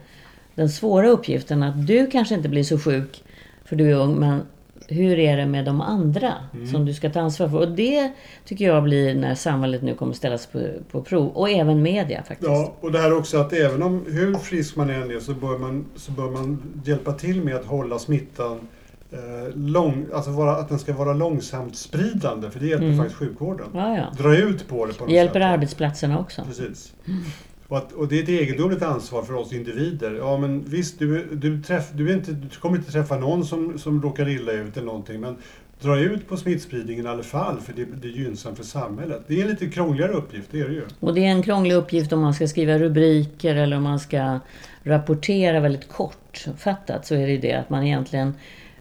den 0.60 0.70
svåra 0.70 1.10
uppgiften. 1.10 1.64
Att 1.64 1.88
du 1.88 2.08
kanske 2.08 2.36
inte 2.36 2.50
blir 2.50 2.64
så 2.64 2.80
sjuk 2.80 3.24
för 3.66 3.76
du 3.76 3.92
är 3.92 3.96
ung 3.96 4.16
men 4.16 4.42
hur 4.88 5.20
är 5.20 5.38
det 5.38 5.46
med 5.46 5.66
de 5.66 5.82
andra 5.82 6.34
som 6.72 6.86
du 6.86 6.94
ska 6.94 7.10
ta 7.10 7.20
ansvar 7.20 7.50
för? 7.50 7.58
Och 7.58 7.72
det 7.72 8.12
tycker 8.46 8.66
jag 8.66 8.84
blir 8.84 9.16
när 9.16 9.36
samhället 9.36 9.82
nu 9.82 9.96
kommer 9.96 10.14
ställas 10.14 10.46
på, 10.46 10.60
på 10.92 11.02
prov. 11.02 11.28
Och 11.28 11.50
även 11.50 11.82
media 11.82 12.24
faktiskt. 12.24 12.52
Ja, 12.52 12.74
och 12.80 12.92
det 12.92 13.00
här 13.00 13.18
också 13.18 13.38
att 13.38 13.54
även 13.54 13.84
om 13.84 14.06
hur 14.08 14.36
frisk 14.36 14.76
man 14.76 14.90
än 14.90 15.12
är 15.12 15.20
så 15.20 15.34
bör 15.34 15.58
man, 15.58 15.86
så 15.96 16.12
bör 16.12 16.30
man 16.30 16.62
hjälpa 16.86 17.14
till 17.14 17.44
med 17.44 17.56
att 17.56 17.66
hålla 17.66 18.00
smittan 18.00 18.60
eh, 19.12 19.56
lång, 19.56 20.06
alltså 20.14 20.32
vara, 20.32 20.56
att 20.56 20.70
den 20.70 20.80
ska 20.80 20.94
vara 20.94 21.14
långsamt 21.14 21.78
spridande 21.78 22.52
för 22.52 22.60
det 22.60 22.68
hjälper 22.68 22.98
faktiskt 22.98 23.20
sjukvården. 23.20 23.68
Ja, 23.74 23.98
ja. 23.98 24.24
Dra 24.24 24.38
ut 24.38 24.68
på 24.68 24.86
det 24.86 24.94
på 24.94 25.04
något 25.04 25.14
Hjälper 25.14 25.40
sätt. 25.40 25.48
arbetsplatserna 25.48 26.20
också. 26.20 26.42
Precis. 26.48 26.94
Och, 27.70 27.78
att, 27.78 27.92
och 27.92 28.08
det 28.08 28.20
är 28.20 28.24
ett 28.24 28.30
egendomligt 28.30 28.82
ansvar 28.82 29.24
för 29.24 29.34
oss 29.34 29.54
individer. 29.54 30.16
Ja 30.16 30.38
men 30.38 30.64
visst, 30.68 31.00
du, 31.00 31.26
du, 31.32 31.62
träff, 31.62 31.90
du, 31.94 32.14
inte, 32.14 32.32
du 32.32 32.50
kommer 32.50 32.78
inte 32.78 32.92
träffa 32.92 33.18
någon 33.18 33.46
som, 33.46 33.80
som 33.80 34.02
råkar 34.02 34.30
illa 34.30 34.52
ut 34.52 34.78
eller 34.78 34.86
någonting. 34.86 35.22
Men 35.22 35.38
dra 35.82 36.00
ut 36.00 36.28
på 36.28 36.38
smittspridningen 36.38 37.06
i 37.06 37.10
alla 37.10 37.24
fall 37.24 37.60
för 37.60 37.74
det, 37.74 37.86
det 38.02 38.08
är 38.08 38.12
gynnsamt 38.12 38.58
för 38.58 38.64
samhället. 38.64 39.22
Det 39.28 39.40
är 39.40 39.42
en 39.42 39.50
lite 39.50 39.70
krångligare 39.70 40.12
uppgift, 40.12 40.48
det 40.52 40.60
är 40.60 40.68
det 40.68 40.74
ju. 40.74 40.84
Och 41.00 41.14
det 41.14 41.26
är 41.26 41.32
en 41.32 41.44
krånglig 41.44 41.76
uppgift 41.76 42.14
om 42.14 42.22
man 42.22 42.34
ska 42.34 42.48
skriva 42.48 42.78
rubriker 42.78 43.56
eller 43.56 43.78
om 43.78 43.84
man 43.84 44.00
ska 44.00 44.40
rapportera 44.84 45.60
väldigt 45.60 45.90
kortfattat. 45.90 47.06
Så 47.06 47.16
är 47.16 47.28
det 47.28 47.32
ju 47.32 47.38
det 47.38 47.54
att 47.54 47.70
man 47.70 47.84
egentligen... 47.84 48.34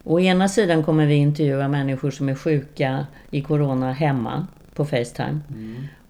Å 0.04 0.20
ena 0.20 0.48
sidan 0.48 0.84
kommer 0.84 1.06
vi 1.06 1.14
intervjua 1.14 1.68
människor 1.68 2.10
som 2.10 2.28
är 2.28 2.34
sjuka 2.34 3.06
i 3.30 3.42
Corona 3.42 3.92
hemma 3.92 4.46
på 4.74 4.84
Facetime. 4.84 5.40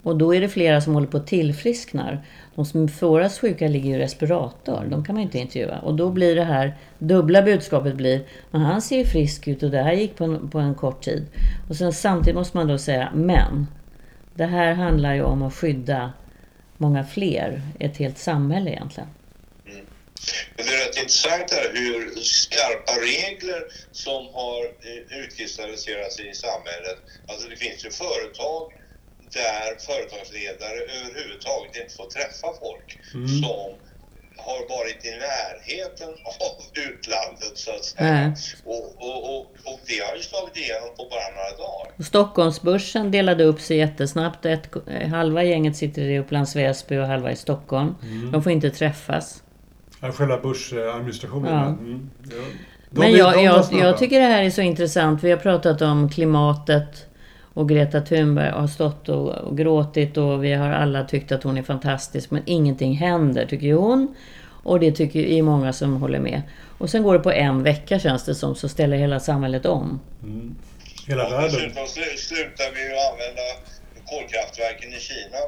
Och 0.09 0.17
då 0.17 0.35
är 0.35 0.41
det 0.41 0.49
flera 0.49 0.81
som 0.81 0.93
håller 0.93 1.07
på 1.07 1.17
att 1.17 1.27
tillfrisknar. 1.27 2.23
De 2.55 2.65
som 2.65 2.83
är 2.83 2.87
svårast 2.87 3.41
sjuka 3.41 3.67
ligger 3.67 3.95
i 3.95 3.99
respirator. 3.99 4.85
De 4.89 5.05
kan 5.05 5.15
man 5.15 5.21
ju 5.21 5.25
inte 5.25 5.37
intervjua. 5.37 5.79
Och 5.79 5.93
då 5.93 6.09
blir 6.09 6.35
det 6.35 6.43
här 6.43 6.77
dubbla 6.97 7.41
budskapet 7.41 7.95
blir 7.95 8.21
men 8.51 8.61
han 8.61 8.81
ser 8.81 8.97
ju 8.97 9.05
frisk 9.05 9.47
ut 9.47 9.63
och 9.63 9.71
det 9.71 9.81
här 9.81 9.93
gick 9.93 10.15
på 10.15 10.23
en, 10.23 10.49
på 10.49 10.59
en 10.59 10.75
kort 10.75 11.03
tid. 11.03 11.25
Och 11.69 11.75
sen 11.75 11.93
samtidigt 11.93 12.35
måste 12.35 12.57
man 12.57 12.67
då 12.67 12.77
säga 12.77 13.11
men 13.13 13.67
det 14.33 14.45
här 14.45 14.73
handlar 14.73 15.13
ju 15.13 15.23
om 15.23 15.41
att 15.41 15.53
skydda 15.53 16.13
många 16.77 17.03
fler, 17.03 17.61
ett 17.79 17.97
helt 17.97 18.17
samhälle 18.17 18.71
egentligen. 18.71 19.09
Men 20.55 20.65
det 20.65 20.73
är 20.73 20.87
rätt 20.87 20.97
intressant 20.97 21.51
här 21.51 21.71
hur 21.73 22.21
skarpa 22.21 22.91
regler 22.91 23.63
som 23.91 24.27
har 24.33 24.65
eh, 24.65 25.19
utkristalliserats 25.19 26.19
i 26.19 26.33
samhället. 26.33 26.99
Alltså 27.27 27.49
det 27.49 27.55
finns 27.55 27.85
ju 27.85 27.91
företag 27.91 28.73
där 29.33 29.67
företagsledare 29.87 30.79
överhuvudtaget 30.97 31.75
inte 31.81 31.95
får 31.95 32.09
träffa 32.17 32.47
folk 32.65 32.87
som 33.41 33.69
har 34.45 34.61
varit 34.77 35.05
i 35.05 35.11
närheten 35.11 36.09
av 36.43 36.53
utlandet 36.87 37.57
så 37.57 37.71
att 37.71 37.85
säga. 37.85 38.33
Och, 38.65 38.85
och, 38.97 39.35
och, 39.35 39.41
och 39.41 39.79
det 39.87 39.99
har 40.07 40.15
ju 40.15 40.21
slagit 40.21 40.57
igenom 40.57 40.89
på 40.97 41.03
bara 41.13 41.29
några 41.35 41.67
dagar. 41.67 42.03
Stockholmsbörsen 42.03 43.11
delade 43.11 43.43
upp 43.43 43.61
sig 43.61 43.77
jättesnabbt. 43.77 44.45
Ett, 44.45 44.69
halva 45.11 45.43
gänget 45.43 45.77
sitter 45.77 46.01
i 46.01 46.19
Upplands 46.19 46.55
Väsby 46.55 46.97
och 46.97 47.07
halva 47.07 47.31
i 47.31 47.35
Stockholm. 47.35 47.95
De 48.31 48.43
får 48.43 48.51
inte 48.51 48.69
träffas. 48.69 49.43
Ja, 50.01 50.11
själva 50.11 50.37
börsadministrationen. 50.37 51.53
Ja. 51.53 51.65
Mm. 51.65 52.09
Ja. 52.31 52.43
Men 52.91 53.11
jag, 53.11 53.43
jag, 53.43 53.65
jag 53.71 53.97
tycker 53.97 54.19
det 54.19 54.25
här 54.25 54.43
är 54.43 54.49
så 54.49 54.61
intressant. 54.61 55.23
Vi 55.23 55.31
har 55.31 55.37
pratat 55.37 55.81
om 55.81 56.09
klimatet 56.09 57.08
och 57.59 57.69
Greta 57.69 58.01
Thunberg 58.01 58.49
har 58.51 58.67
stått 58.67 59.09
och, 59.09 59.29
och 59.29 59.57
gråtit 59.57 60.17
och 60.17 60.43
vi 60.43 60.53
har 60.53 60.69
alla 60.69 61.03
tyckt 61.03 61.31
att 61.31 61.43
hon 61.43 61.57
är 61.57 61.63
fantastisk 61.63 62.31
men 62.31 62.43
ingenting 62.45 62.93
händer 62.97 63.45
tycker 63.45 63.67
ju 63.67 63.75
hon. 63.75 64.15
Och 64.63 64.79
det 64.79 64.91
tycker 64.91 65.19
ju 65.19 65.41
många 65.41 65.73
som 65.73 66.01
håller 66.01 66.19
med. 66.19 66.41
Och 66.77 66.89
sen 66.89 67.03
går 67.03 67.13
det 67.13 67.19
på 67.19 67.31
en 67.31 67.63
vecka 67.63 67.99
känns 67.99 68.25
det 68.25 68.35
som 68.35 68.55
så 68.55 68.69
ställer 68.69 68.97
hela 68.97 69.19
samhället 69.19 69.65
om. 69.65 69.99
Hela 71.07 71.25
Och 71.25 71.31
världen. 71.31 71.45
dessutom 71.51 71.83
slu- 71.85 72.17
slutar 72.17 72.67
vi 72.75 72.79
ju 72.89 72.93
använda 73.09 73.45
kolkraftverken 74.11 74.89
i 74.93 74.99
Kina. 74.99 75.39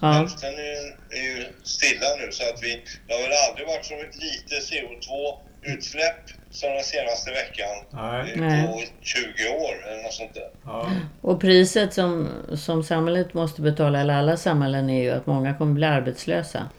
Ja. 0.00 0.08
Hälften 0.12 0.54
är, 0.54 0.72
ju- 0.76 0.92
är 1.18 1.22
ju 1.36 1.44
stilla 1.62 2.06
nu 2.20 2.32
så 2.32 2.42
att 2.54 2.60
vi, 2.62 2.70
det 3.06 3.12
har 3.14 3.22
väl 3.22 3.36
aldrig 3.48 3.66
varit 3.72 3.84
så 3.92 3.94
lite 4.26 4.54
CO2-utsläpp 4.68 6.22
som 6.50 6.70
den 6.70 6.84
senaste 6.84 7.30
veckan 7.30 7.68
Nej. 7.90 8.66
på 8.66 8.82
20 9.00 9.48
år 9.48 9.86
eller 9.88 10.02
något 10.02 10.12
sånt 10.12 10.34
där. 10.34 10.50
Ja. 10.64 10.90
Och 11.20 11.40
priset 11.40 11.94
som, 11.94 12.28
som 12.54 12.82
samhället 12.84 13.34
måste 13.34 13.60
betala, 13.62 14.00
eller 14.00 14.14
alla 14.14 14.36
samhällen, 14.36 14.90
är 14.90 15.02
ju 15.02 15.10
att 15.10 15.26
många 15.26 15.54
kommer 15.54 15.74
bli 15.74 15.86
arbetslösa. 15.86 16.70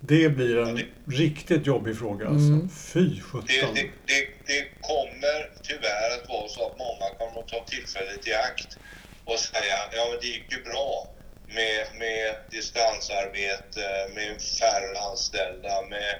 Det 0.00 0.28
blir 0.28 0.58
en 0.58 0.80
riktigt 1.06 1.66
jobbig 1.66 1.98
fråga 1.98 2.28
alltså. 2.28 2.48
Mm. 2.48 2.68
Fy 2.68 3.08
Det, 3.08 3.20
sjutton. 3.20 3.74
det, 3.74 3.82
det, 3.82 4.26
det 4.46 4.64
kommer 4.80 5.50
tyvärr 5.62 6.10
att 6.22 6.28
vara 6.28 6.48
så 6.48 6.66
att 6.66 6.78
många 6.78 7.06
kommer 7.18 7.40
att 7.40 7.48
ta 7.48 7.64
tillfället 7.66 8.28
i 8.28 8.34
akt 8.34 8.78
och 9.24 9.38
säga 9.38 9.76
ja 9.92 10.02
men 10.10 10.18
det 10.20 10.26
gick 10.26 10.52
ju 10.52 10.62
bra 10.62 11.08
med, 11.58 11.80
med 12.02 12.26
distansarbete, 12.50 13.84
med 14.16 14.32
färre 14.60 14.94
anställda, 15.10 15.74
med, 15.94 16.12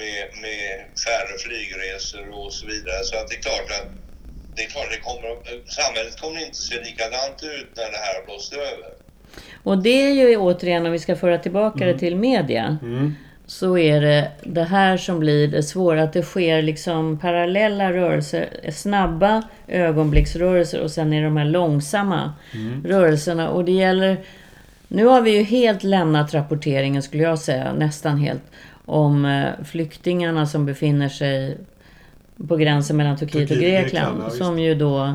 med, 0.00 0.22
med 0.44 0.68
färre 1.06 1.34
flygresor 1.44 2.26
och 2.40 2.52
så 2.52 2.66
vidare. 2.66 3.00
Så 3.04 3.14
att 3.18 3.28
det 3.28 3.36
är 3.36 3.42
klart 3.42 3.70
att 3.78 3.88
det 4.56 4.62
är 4.64 4.68
klart 4.68 4.90
det 4.90 5.00
kommer, 5.08 5.30
samhället 5.80 6.20
kommer 6.20 6.40
inte 6.46 6.56
se 6.56 6.74
likadant 6.74 7.38
ut 7.42 7.70
när 7.76 7.90
det 7.90 7.98
här 8.04 8.14
har 8.18 8.24
blåst 8.26 8.52
över. 8.52 8.90
Och 9.62 9.78
det 9.82 10.02
är 10.02 10.12
ju 10.28 10.36
återigen, 10.36 10.86
om 10.86 10.92
vi 10.92 10.98
ska 10.98 11.16
föra 11.16 11.38
tillbaka 11.38 11.84
det 11.86 11.98
till 11.98 12.16
media, 12.16 12.78
Mm. 12.82 13.14
så 13.46 13.78
är 13.78 14.00
det 14.00 14.30
det 14.42 14.64
här 14.64 14.96
som 14.96 15.18
blir 15.20 15.48
det 15.48 15.62
svåra. 15.62 16.02
Att 16.02 16.12
det 16.12 16.22
sker 16.22 16.62
liksom 16.62 17.18
parallella 17.18 17.92
rörelser, 17.92 18.70
snabba 18.72 19.42
ögonblicksrörelser 19.68 20.80
och 20.80 20.90
sen 20.90 21.12
är 21.12 21.20
det 21.20 21.26
de 21.26 21.36
här 21.36 21.44
långsamma 21.44 22.32
rörelserna. 22.84 23.50
Och 23.50 23.64
det 23.64 23.72
gäller... 23.72 24.16
Nu 24.94 25.06
har 25.06 25.20
vi 25.20 25.36
ju 25.36 25.42
helt 25.42 25.82
lämnat 25.82 26.34
rapporteringen, 26.34 27.02
skulle 27.02 27.22
jag 27.22 27.38
säga, 27.38 27.72
nästan 27.72 28.18
helt, 28.18 28.42
om 28.84 29.24
eh, 29.24 29.64
flyktingarna 29.64 30.46
som 30.46 30.66
befinner 30.66 31.08
sig 31.08 31.58
på 32.48 32.56
gränsen 32.56 32.96
mellan 32.96 33.16
Turkiet, 33.16 33.48
Turkiet 33.48 33.84
och 33.84 33.90
Grekland, 33.90 34.14
Grekland. 34.16 34.22
ja, 34.24 34.44
som 34.44 34.58
ju 34.58 34.74
då 34.74 35.14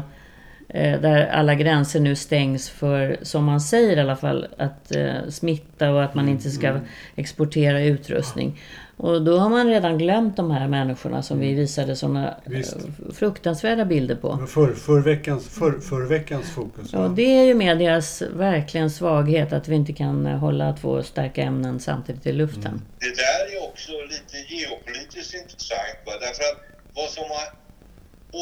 Eh, 0.69 1.01
där 1.01 1.27
alla 1.27 1.55
gränser 1.55 1.99
nu 1.99 2.15
stängs 2.15 2.69
för, 2.69 3.17
som 3.21 3.45
man 3.45 3.61
säger 3.61 3.97
i 3.97 3.99
alla 3.99 4.15
fall, 4.15 4.47
att 4.57 4.95
eh, 4.95 5.29
smitta 5.29 5.91
och 5.91 6.03
att 6.03 6.15
man 6.15 6.29
inte 6.29 6.49
ska 6.49 6.67
Mm. 6.67 6.81
exportera 7.15 7.81
utrustning. 7.81 8.59
Och 8.97 9.21
då 9.21 9.37
har 9.37 9.49
man 9.49 9.67
redan 9.67 9.97
glömt 9.97 10.35
de 10.35 10.51
här 10.51 10.67
människorna 10.67 11.23
som 11.23 11.39
vi 11.39 11.53
visade 11.53 11.95
sådana 11.95 12.35
eh, 12.45 13.13
fruktansvärda 13.13 13.85
bilder 13.85 14.15
på. 14.15 14.47
För, 14.47 14.73
för, 14.73 14.99
veckans, 14.99 15.47
för, 15.47 15.79
för 15.79 16.01
veckans 16.01 16.51
fokus. 16.51 16.89
Ja, 16.93 17.07
det 17.07 17.39
är 17.39 17.43
ju 17.43 17.53
medias 17.53 18.21
verkligen 18.21 18.91
svaghet 18.91 19.53
att 19.53 19.67
vi 19.67 19.75
inte 19.75 19.93
kan 19.93 20.25
eh, 20.25 20.37
hålla 20.37 20.73
två 20.73 21.03
starka 21.03 21.41
ämnen 21.41 21.79
samtidigt 21.79 22.25
i 22.25 22.33
luften. 22.33 22.81
Det 22.99 23.15
där 23.15 23.57
är 23.57 23.63
också 23.63 23.91
lite 23.91 24.53
geopolitiskt 24.53 25.33
intressant. 25.33 25.97
Va? 26.05 26.11
Därför 26.19 26.43
att 26.43 26.59
vad 26.95 27.09
som 27.09 27.23
har 27.23 27.47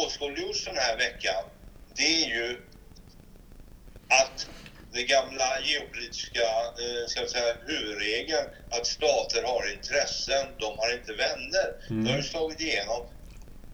åskådliggjorts 0.05 0.65
den 0.65 0.75
här 0.75 0.97
veckan, 0.97 1.43
det 1.95 2.23
är 2.23 2.27
ju 2.29 2.57
att 4.07 4.49
den 4.95 5.07
gamla 5.07 5.49
geopolitiska 5.69 6.39
eh, 6.83 7.07
ska 7.07 7.19
jag 7.19 7.29
säga, 7.29 7.53
huvudregeln 7.67 8.45
att 8.71 8.85
stater 8.87 9.43
har 9.43 9.73
intressen, 9.73 10.45
de 10.59 10.69
har 10.77 10.93
inte 10.93 11.13
vänner. 11.13 11.67
Det 12.03 12.09
har 12.11 12.17
ju 12.17 12.23
slagit 12.23 12.61
igenom. 12.61 13.01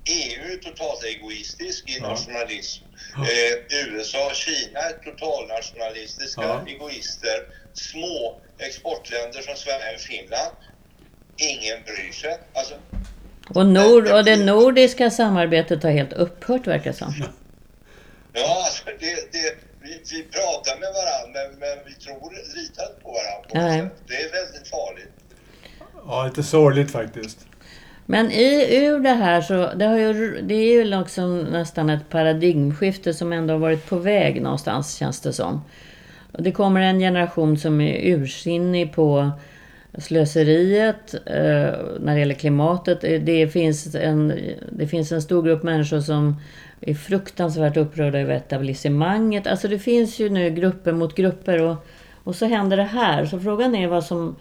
EU 0.06 0.54
är 0.54 0.58
totalt 0.58 1.04
egoistisk 1.04 1.90
i 1.90 1.98
Ja. 2.02 2.10
nationalism. 2.10 2.84
Eh, 3.16 3.78
USA 3.88 4.26
och 4.30 4.36
Kina 4.36 4.80
är 4.80 4.94
totalnationalistiska 5.12 6.42
Ja. 6.42 6.66
egoister. 6.68 7.38
Små 7.74 8.42
exportländer 8.58 9.42
som 9.42 9.56
Sverige 9.56 9.96
och 9.96 10.02
Finland, 10.02 10.56
ingen 11.38 11.84
bryr 11.84 12.12
sig. 12.12 12.38
Alltså, 12.54 12.74
Och, 13.56 13.66
nord, 13.66 14.08
och 14.08 14.26
det 14.26 14.36
nordiska 14.46 15.10
samarbetet 15.10 15.84
har 15.84 15.92
helt 15.92 16.14
upphört 16.14 16.68
verkar 16.68 16.92
det 16.92 16.98
som. 16.98 17.14
ja, 18.34 18.64
alltså 18.66 18.84
det, 19.00 19.32
det, 19.32 19.56
vi, 19.82 20.02
vi 20.12 20.24
pratar 20.24 20.80
med 20.80 20.89
varandra 21.00 21.39
men, 21.50 21.60
men 21.60 21.76
vi 21.88 21.94
tror, 21.94 22.32
litar 22.56 22.84
inte 22.89 23.02
på 23.04 23.12
varandra. 23.12 23.50
Nej. 23.54 23.89
Det 24.08 24.15
är 24.15 24.32
väldigt 24.32 24.67
farligt. 24.67 25.13
Ja, 26.06 26.26
lite 26.26 26.44
sorgligt 26.44 26.91
faktiskt. 26.91 27.48
Men 28.06 28.32
i, 28.32 28.76
ur 28.76 29.00
det 29.00 29.10
här 29.10 29.41
så, 29.41 29.74
det, 29.76 29.86
har 29.86 29.98
ju, 29.98 30.41
det 30.41 30.56
är 30.56 30.74
ju 30.74 30.84
liksom 30.84 31.39
nästan 31.39 31.89
ett 31.89 32.10
paradigmskifte 32.10 33.13
som 33.13 33.34
ändå 33.34 33.54
har 33.54 33.60
varit 33.60 33.89
på 33.89 33.96
väg 33.96 34.41
någonstans 34.41 34.96
känns 34.96 35.22
det 35.22 35.34
som. 35.34 35.62
Och 36.32 36.44
det 36.44 36.52
kommer 36.52 36.82
en 36.82 37.00
generation 37.00 37.58
som 37.58 37.82
är 37.82 38.15
ursinnig 38.15 38.94
på 38.94 39.32
slöseriet 39.97 41.13
eh, 41.13 41.34
när 41.99 42.13
det 42.13 42.19
gäller 42.19 42.36
klimatet. 42.36 43.04
Eh, 43.04 43.21
Det 43.21 43.47
finns, 43.47 43.95
en, 43.95 44.34
det 44.71 44.88
finns 44.88 45.12
en 45.12 45.21
stor 45.21 45.43
grupp 45.43 45.63
människor 45.63 45.99
som 45.99 46.36
är 46.82 46.93
fruktansvärt 46.93 47.77
upprörda 47.77 48.19
över 48.19 48.34
etablissemanget. 48.34 49.47
Alltså 49.47 49.67
det 49.67 49.80
finns 49.80 50.19
ju 50.19 50.30
nu 50.30 50.49
grupper 50.49 50.91
mot 50.91 51.15
grupper 51.15 51.62
och, 51.62 51.75
och 52.23 52.36
så 52.36 52.45
händer 52.45 52.77
det 52.77 52.84
här. 52.84 53.25
Så 53.25 53.39
frågan 53.39 53.75
är 53.75 53.88
vad 53.88 54.04
som 54.04 54.36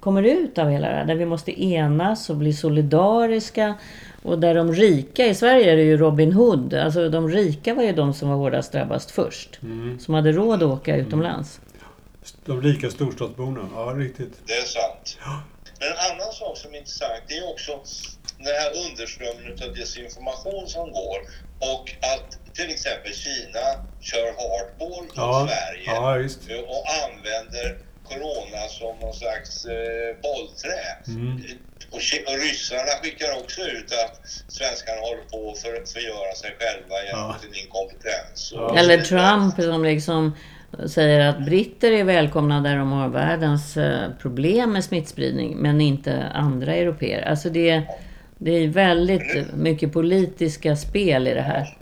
kommer 0.00 0.22
ut 0.22 0.58
av 0.58 0.68
hela 0.68 0.88
det 0.88 0.94
här. 0.94 1.04
Där 1.04 1.14
vi 1.14 1.26
måste 1.26 1.64
enas 1.64 2.30
och 2.30 2.36
bli 2.36 2.52
solidariska. 2.52 3.74
Och 4.22 4.38
där 4.38 4.54
de 4.54 4.72
rika, 4.72 5.26
i 5.26 5.34
Sverige 5.34 5.72
är 5.72 5.76
det 5.76 5.82
ju 5.82 5.96
Robin 5.96 6.32
Hood. 6.32 6.74
Alltså 6.74 7.08
de 7.08 7.28
rika 7.28 7.74
var 7.74 7.82
ju 7.82 7.92
de 7.92 8.14
som 8.14 8.28
var 8.28 8.36
hårdast 8.36 8.72
drabbast 8.72 9.10
först. 9.10 9.60
Som 9.98 10.14
hade 10.14 10.32
råd 10.32 10.62
att 10.62 10.68
åka 10.68 10.96
utomlands. 10.96 11.60
De 12.44 12.62
rika 12.62 12.90
storstadsborna. 12.90 13.68
Ja, 13.74 13.94
riktigt. 13.96 14.32
Det 14.46 14.52
är 14.52 14.64
sant. 14.64 15.18
Men 15.78 15.88
en 15.88 15.96
annan 16.12 16.32
sak 16.32 16.58
som 16.58 16.74
är 16.74 16.78
intressant 16.78 17.22
det 17.28 17.36
är 17.38 17.48
också 17.50 17.80
den 18.38 18.54
här 18.60 18.70
underströmmen 18.88 19.52
av 19.52 19.74
desinformation 19.74 20.68
som 20.68 20.92
går 20.92 21.18
och 21.58 21.94
att 22.12 22.54
till 22.54 22.70
exempel 22.70 23.12
Kina 23.14 23.64
kör 24.00 24.26
hardball 24.26 25.02
mot 25.04 25.12
Ja, 25.16 25.48
Sverige 25.48 25.82
ja 25.86 26.62
och 26.72 26.84
använder 27.04 27.78
corona 28.08 28.68
som 28.68 28.98
någon 29.00 29.14
slags 29.14 29.64
eh, 29.64 30.16
bollträ. 30.22 30.82
Mm. 31.06 31.42
Och, 31.90 32.00
och 32.26 32.38
ryssarna 32.38 32.92
skickar 33.02 33.38
också 33.40 33.60
ut 33.62 33.92
att 33.92 34.20
svenskarna 34.48 35.00
håller 35.00 35.24
på 35.24 35.50
att 35.50 35.58
för, 35.58 35.92
förgöra 35.92 36.34
sig 36.34 36.56
själva 36.58 36.96
genom 37.06 37.20
Ja. 37.20 37.36
sin 37.42 37.54
inkompetens. 37.54 38.52
Ja. 38.54 38.78
Eller 38.78 38.98
Trump 39.02 39.54
som 39.62 39.84
liksom 39.84 40.36
säger 40.88 41.20
att 41.20 41.44
britter 41.44 41.92
är 41.92 42.04
välkomna 42.04 42.60
där 42.60 42.76
de 42.76 42.92
har 42.92 43.08
världens 43.08 43.76
eh, 43.76 44.10
problem 44.20 44.72
med 44.72 44.84
smittspridning. 44.84 45.56
Men 45.56 45.80
inte 45.80 46.22
andra 46.34 46.74
europeer. 46.74 47.22
Alltså 47.22 47.50
det, 47.50 47.82
det 48.38 48.50
är 48.50 48.68
väldigt 48.68 49.54
mycket 49.54 49.92
politiska 49.92 50.76
spel 50.76 51.28
i 51.28 51.34
det 51.34 51.42
här. 51.42 51.76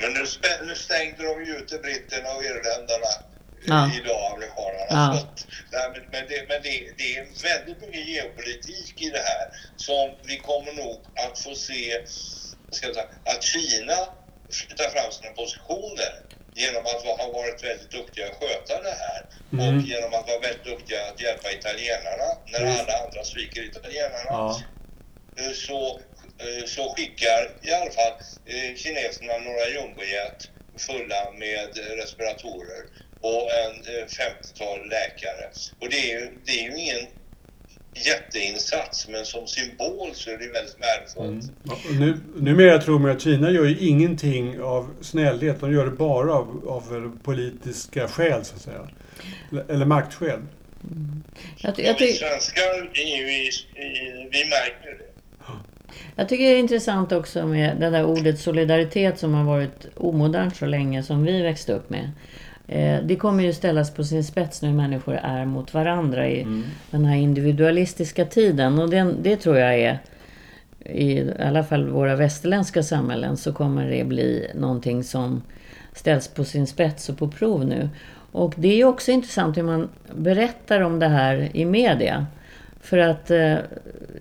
Men 0.00 0.12
nu, 0.12 0.24
nu 0.66 0.74
stängde 0.74 1.22
de 1.22 1.44
ju 1.44 1.56
ute 1.56 1.78
britterna 1.78 2.28
och 2.36 2.42
irländarna 2.44 3.28
Ja. 3.64 3.86
eh, 3.86 3.96
idag, 3.98 4.32
amerikanerna. 4.34 4.86
Ja. 4.90 5.12
Så 5.14 5.18
att, 5.26 5.46
nej, 5.72 6.02
men, 6.12 6.22
det, 6.28 6.38
men 6.48 6.62
det, 6.62 6.74
det 6.98 7.16
är 7.16 7.26
väldigt 7.50 7.80
mycket 7.80 8.08
geopolitik 8.08 9.02
i 9.02 9.10
det 9.10 9.24
här 9.30 9.46
som 9.76 10.10
vi 10.22 10.36
kommer 10.36 10.72
nog 10.72 10.98
att 11.26 11.38
få 11.38 11.54
se 11.54 12.06
ska 12.70 12.86
jag 12.86 12.94
säga, 12.94 13.06
att 13.24 13.42
Kina 13.42 13.98
flyttar 14.50 14.88
fram 14.94 15.12
sina 15.12 15.30
positioner 15.32 16.12
genom 16.62 16.82
att 16.86 17.02
ha 17.20 17.32
varit 17.32 17.64
väldigt 17.64 17.90
duktiga 17.90 18.26
att 18.26 18.38
sköta 18.40 18.82
det 18.82 18.96
här 19.04 19.20
Mm. 19.52 19.76
och 19.78 19.82
genom 19.82 20.14
att 20.14 20.26
vara 20.28 20.38
väldigt 20.38 20.64
duktiga 20.64 20.98
att 21.08 21.20
hjälpa 21.20 21.52
italienarna 21.52 22.28
när 22.52 22.64
Visst. 22.64 22.80
alla 22.80 23.04
andra 23.04 23.24
sviker 23.24 23.62
italienarna 23.62 24.24
Ja. 24.28 24.60
eh, 25.38 25.52
så, 25.52 26.00
eh, 26.38 26.64
så 26.66 26.94
skickar 26.94 27.50
i 27.62 27.72
alla 27.72 27.90
fall 27.90 28.12
eh, 28.46 28.74
kineserna 28.76 29.38
några 29.38 29.68
jumbojet 29.68 30.50
fulla 30.86 31.30
med 31.32 31.78
respiratorer 32.00 32.82
och 33.20 33.52
en 33.52 33.74
eh, 33.96 34.06
50-tal 34.06 34.88
läkare. 34.88 35.50
Och 35.80 35.88
det 35.90 36.12
är, 36.12 36.30
det 36.46 36.52
är 36.52 36.62
ju 36.62 36.78
ingen 36.78 37.06
jätteinsats 38.06 39.08
men 39.08 39.24
som 39.24 39.46
symbol 39.46 40.10
så 40.14 40.30
är 40.30 40.38
det 40.38 40.52
väldigt 40.52 40.76
värdefullt. 40.80 41.42
Mm. 41.44 41.54
Ja, 41.64 41.76
nu, 41.98 42.18
numera 42.36 42.78
tror 42.80 42.98
man 42.98 43.10
att 43.10 43.20
Kina 43.20 43.50
gör 43.50 43.64
ju 43.64 43.78
ingenting 43.88 44.60
av 44.60 44.90
snällhet. 45.00 45.60
De 45.60 45.72
gör 45.72 45.84
det 45.84 45.90
bara 45.90 46.32
av, 46.34 46.64
av 46.68 47.18
politiska 47.22 48.08
skäl, 48.08 48.44
så 48.44 48.54
att 48.54 48.62
säga. 48.62 48.88
Eller- 49.52 49.64
Eller 49.72 49.86
maktskäl. 49.86 50.40
Jag, 51.58 51.76
ty- 51.76 51.82
Ja, 51.82 51.88
jag, 51.88 51.98
vi 51.98 52.12
svenskar 52.12 52.90
är 52.94 53.16
ju 53.18 53.32
i, 53.32 53.46
i, 53.46 53.50
vi 54.32 54.44
märker 54.44 54.98
det. 54.98 55.04
jag 56.16 56.28
tycker 56.28 56.44
det 56.44 56.50
är 56.50 56.58
intressant 56.58 57.12
också 57.12 57.46
med 57.46 57.76
det 57.80 57.90
där 57.90 58.04
ordet 58.04 58.40
solidaritet 58.40 59.18
som 59.18 59.34
har 59.34 59.44
varit 59.44 59.86
omodernt 59.96 60.56
så 60.56 60.66
länge 60.66 61.02
som 61.02 61.24
vi 61.24 61.42
växte 61.42 61.72
upp 61.72 61.90
med. 61.90 62.10
Eh, 62.68 63.02
Det 63.02 63.16
kommer 63.16 63.44
ju 63.44 63.52
ställas 63.52 63.94
på 63.94 64.04
sin 64.04 64.24
spets 64.24 64.62
när 64.62 64.72
människor 64.72 65.14
är 65.14 65.44
mot 65.44 65.74
varandra 65.74 66.28
i 66.28 66.46
den 66.90 67.04
här 67.04 67.16
individualistiska 67.16 68.24
tiden. 68.24 68.78
Och 68.78 68.90
det, 68.90 69.14
det 69.22 69.36
tror 69.36 69.58
jag 69.58 69.78
är, 69.78 69.98
i 70.84 71.30
alla 71.40 71.64
fall 71.64 71.88
våra 71.88 72.16
västerländska 72.16 72.82
samhällen, 72.82 73.36
så 73.36 73.52
kommer 73.52 73.90
det 73.90 74.04
bli 74.04 74.50
någonting 74.54 75.04
som 75.04 75.42
ställs 75.92 76.28
på 76.28 76.44
sin 76.44 76.66
spets 76.66 77.08
och 77.08 77.18
på 77.18 77.28
prov 77.28 77.64
nu. 77.64 77.88
Och 78.32 78.54
det 78.56 78.80
är 78.80 78.84
också 78.84 79.10
intressant 79.10 79.56
hur 79.56 79.62
man 79.62 79.88
berättar 80.16 80.80
om 80.80 80.98
det 80.98 81.08
här 81.08 81.48
i 81.52 81.64
media. 81.64 82.26
För 82.80 82.98
att 82.98 83.30
eh, 83.30 83.54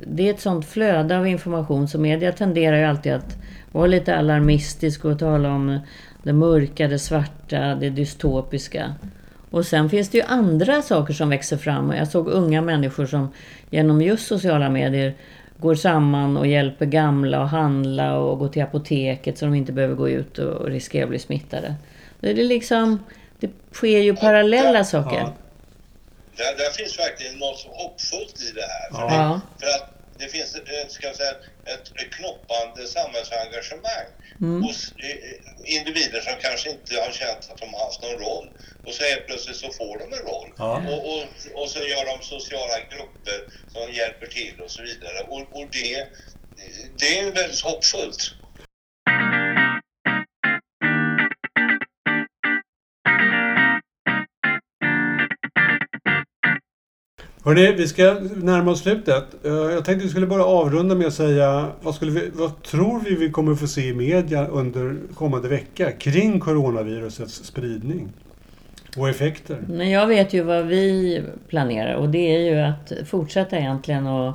det 0.08 0.30
är 0.30 0.34
ett 0.34 0.42
sånt 0.42 0.66
flöde 0.66 1.18
av 1.18 1.28
information 1.28 1.88
så 1.88 2.00
media 2.00 2.32
tenderar 2.32 2.78
ju 2.78 2.84
alltid 2.84 3.14
att 3.14 3.38
vara 3.72 3.88
lite 3.88 4.16
alarmistisk 4.16 5.06
och 5.06 5.20
tala 5.20 5.50
om 5.50 5.80
det 6.24 6.34
mörka, 6.34 6.88
det 6.88 7.00
svarta, 7.00 7.76
det 7.76 7.90
dystopiska. 7.90 8.96
Och 9.52 9.66
sen 9.66 9.90
finns 9.90 10.10
det 10.10 10.18
ju 10.18 10.24
andra 10.24 10.82
saker 10.82 11.14
som 11.14 11.30
växer 11.30 11.58
fram. 11.58 11.92
Jag 11.92 12.08
såg 12.08 12.28
unga 12.28 12.62
människor 12.62 13.06
som 13.06 13.34
genom 13.70 14.02
just 14.02 14.28
sociala 14.28 14.70
medier 14.70 15.14
går 15.58 15.76
samman 15.76 16.38
och 16.38 16.48
hjälper 16.48 16.86
gamla 16.86 17.44
att 17.44 17.52
handla 17.52 18.18
och 18.18 18.40
gå 18.40 18.48
till 18.48 18.62
apoteket 18.64 19.38
så 19.38 19.46
de 19.46 19.56
inte 19.56 19.72
behöver 19.72 19.96
gå 19.96 20.10
ut 20.10 20.38
och 20.38 20.66
riskera 20.68 21.04
att 21.04 21.10
bli 21.10 21.20
smittade. 21.20 21.76
Det 22.20 22.30
är 22.30 22.36
liksom, 22.36 23.00
det 23.40 23.50
sker 23.72 24.00
ju 24.00 24.16
parallella 24.16 24.84
saker. 24.84 25.18
Ja. 25.18 25.34
Där, 26.38 26.58
där 26.58 26.72
finns 26.78 27.00
verkligen 27.00 27.40
något 27.40 27.68
hoppfullt 27.70 28.42
i 28.42 28.54
det 28.56 28.62
här. 28.62 29.10
För, 29.10 29.16
Ja. 29.16 29.42
det, 29.60 29.66
för 29.66 29.76
att 29.76 29.97
det 30.20 30.28
finns 30.28 30.56
ett, 30.56 30.92
ska 30.92 31.08
jag 31.08 31.16
säga, 31.16 31.32
ett, 31.66 32.12
knoppande 32.12 32.88
samhällsengagemang 32.88 34.08
Mm. 34.42 34.64
hos 34.64 34.94
eh, 34.98 35.76
individer 35.78 36.22
som 36.22 36.34
kanske 36.42 36.70
inte 36.70 36.96
har 36.96 37.12
känt 37.12 37.50
att 37.52 37.58
de 37.58 37.74
har 37.74 37.86
haft 37.86 38.02
någon 38.02 38.20
roll. 38.20 38.48
Och 38.86 38.94
så 38.94 39.04
helt 39.04 39.28
plötsligt 39.28 39.58
så 39.58 39.72
får 39.72 39.98
de 40.00 40.14
en 40.14 40.20
roll. 40.20 40.50
Ja. 40.58 40.84
Och, 40.92 41.14
och, 41.14 41.24
och 41.62 41.70
så 41.70 41.80
gör 41.80 42.06
de 42.06 42.26
sociala 42.26 42.80
grupper 42.80 43.40
som 43.74 43.94
hjälper 43.94 44.28
till 44.28 44.62
och 44.62 44.72
så 44.72 44.82
vidare. 44.82 45.20
Och, 45.28 45.40
och 45.40 45.68
det, 45.72 46.08
det 47.00 47.20
är 47.20 47.32
väldigt 47.32 47.62
hoppfullt. 47.62 48.34
Hörrni, 57.48 57.72
vi 57.72 57.88
ska 57.88 58.14
närma 58.36 58.72
oss 58.72 58.80
slutet. 58.80 59.46
Eh, 59.46 59.52
jag 59.52 59.86
tänkte 59.86 60.06
vi 60.06 60.10
skulle 60.10 60.28
bara 60.28 60.46
avrunda 60.46 60.96
med 60.96 61.08
att 61.08 61.14
säga 61.14 61.68
vad, 61.82 61.96
skulle 61.96 62.12
vi, 62.12 62.30
vad 62.34 62.64
tror 62.64 63.00
vi 63.00 63.16
vi 63.16 63.32
kommer 63.32 63.56
få 63.56 63.68
se 63.68 63.88
i 63.88 63.94
media 63.94 64.48
under 64.48 64.96
kommande 65.16 65.48
vecka 65.48 65.92
kring 65.92 66.40
coronavirusets 66.40 67.34
spridning 67.34 68.10
och 68.98 69.10
effekter? 69.10 69.58
Men 69.68 69.90
jag 69.90 70.08
vet 70.08 70.34
ju 70.34 70.44
vad 70.44 70.66
vi 70.66 71.22
planerar 71.48 71.96
och 71.96 72.10
det 72.10 72.36
är 72.36 72.40
ju 72.40 72.60
att 72.60 73.08
fortsätta 73.08 73.58
egentligen 73.58 74.08
och 74.08 74.34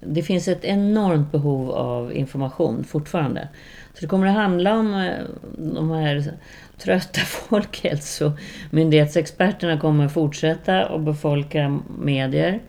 det 0.00 0.22
finns 0.22 0.48
ett 0.48 0.64
enormt 0.64 1.32
behov 1.32 1.70
av 1.70 2.12
information 2.12 2.84
fortfarande. 2.84 3.48
Så 3.94 4.00
det 4.00 4.06
kommer 4.06 4.26
att 4.26 4.34
handla 4.34 4.78
om 4.78 4.94
eh, 4.94 5.12
de 5.58 5.90
här 5.90 6.32
trötta 6.78 7.20
folkhälsomyndighetsexperterna 7.20 9.80
kommer 9.80 10.08
fortsätta 10.08 10.84
att 10.84 11.00
befolka 11.00 11.80
medier. 11.98 12.60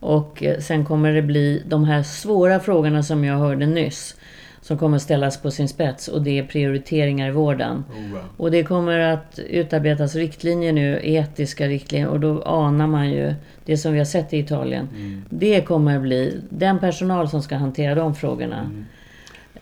Och 0.00 0.42
eh, 0.42 0.58
sen 0.58 0.84
kommer 0.84 1.12
det 1.12 1.22
bli 1.22 1.62
de 1.66 1.84
här 1.84 2.02
svåra 2.02 2.60
frågorna 2.60 3.02
som 3.02 3.24
jag 3.24 3.38
hörde 3.38 3.66
nyss. 3.66 4.16
Som 4.60 4.78
kommer 4.78 4.98
ställas 4.98 5.42
på 5.42 5.50
sin 5.50 5.68
spets 5.68 6.08
och 6.08 6.22
det 6.22 6.38
är 6.38 6.42
prioriteringar 6.42 7.28
i 7.28 7.30
vården. 7.30 7.84
Oh, 7.90 8.12
ja. 8.14 8.20
Och 8.36 8.50
det 8.50 8.62
kommer 8.62 8.98
att 8.98 9.38
utarbetas 9.38 10.14
riktlinjer 10.14 10.72
nu, 10.72 11.00
etiska 11.02 11.66
riktlinjer. 11.66 12.08
Och 12.08 12.20
då 12.20 12.42
anar 12.42 12.86
man 12.86 13.10
ju 13.10 13.34
det 13.64 13.76
som 13.76 13.92
vi 13.92 13.98
har 13.98 14.04
sett 14.04 14.32
i 14.32 14.38
Italien. 14.38 14.88
Det 15.30 15.60
kommer 15.60 16.00
bli 16.00 16.40
den 16.50 16.78
personal 16.78 17.28
som 17.28 17.42
ska 17.42 17.56
hantera 17.56 17.94
de 17.94 18.14
frågorna. 18.14 18.70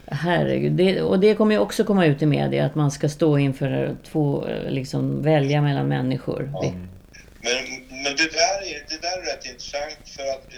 Herregud. 0.06 0.72
Det, 0.72 1.02
och 1.02 1.20
det 1.20 1.34
kommer 1.34 1.54
ju 1.54 1.60
också 1.60 1.84
komma 1.84 2.06
ut 2.06 2.22
i 2.22 2.26
media 2.26 2.66
att 2.66 2.74
man 2.74 2.90
ska 2.90 3.08
stå 3.08 3.38
inför 3.38 3.96
två, 4.04 4.48
liksom 4.68 5.22
välja 5.22 5.62
mellan 5.62 5.88
människor. 5.88 6.42
Det, 6.62 6.72
Men, 7.40 7.86
men 8.02 8.16
det, 8.16 8.32
där 8.32 8.58
är, 8.62 8.84
det 8.88 9.02
där 9.02 9.18
är 9.18 9.36
rätt 9.36 9.46
intressant 9.46 9.98
för 10.04 10.22
att 10.22 10.48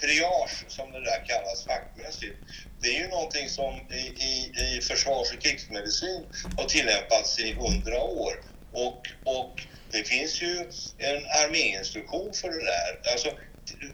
triage, 0.00 0.64
som 0.68 0.92
det 0.92 1.00
där 1.00 1.24
kallas 1.26 1.64
fackmässigt, 1.64 2.36
det 2.80 2.88
är 2.96 3.00
ju 3.00 3.08
någonting 3.08 3.48
som 3.48 3.74
i, 3.74 4.04
i, 4.30 4.52
i 4.76 4.80
försvars 4.80 5.32
och 5.34 5.42
krigsmedicin 5.42 6.22
har 6.56 6.64
tillämpats 6.64 7.40
i 7.40 7.52
hundra 7.52 8.00
år. 8.02 8.32
Och, 8.72 9.00
och 9.24 9.66
det 9.90 10.08
finns 10.08 10.42
ju 10.42 10.52
en 10.98 11.22
arméinstruktion 11.42 12.32
för 12.34 12.48
det 12.48 12.64
där. 12.74 13.12
Alltså, 13.12 13.28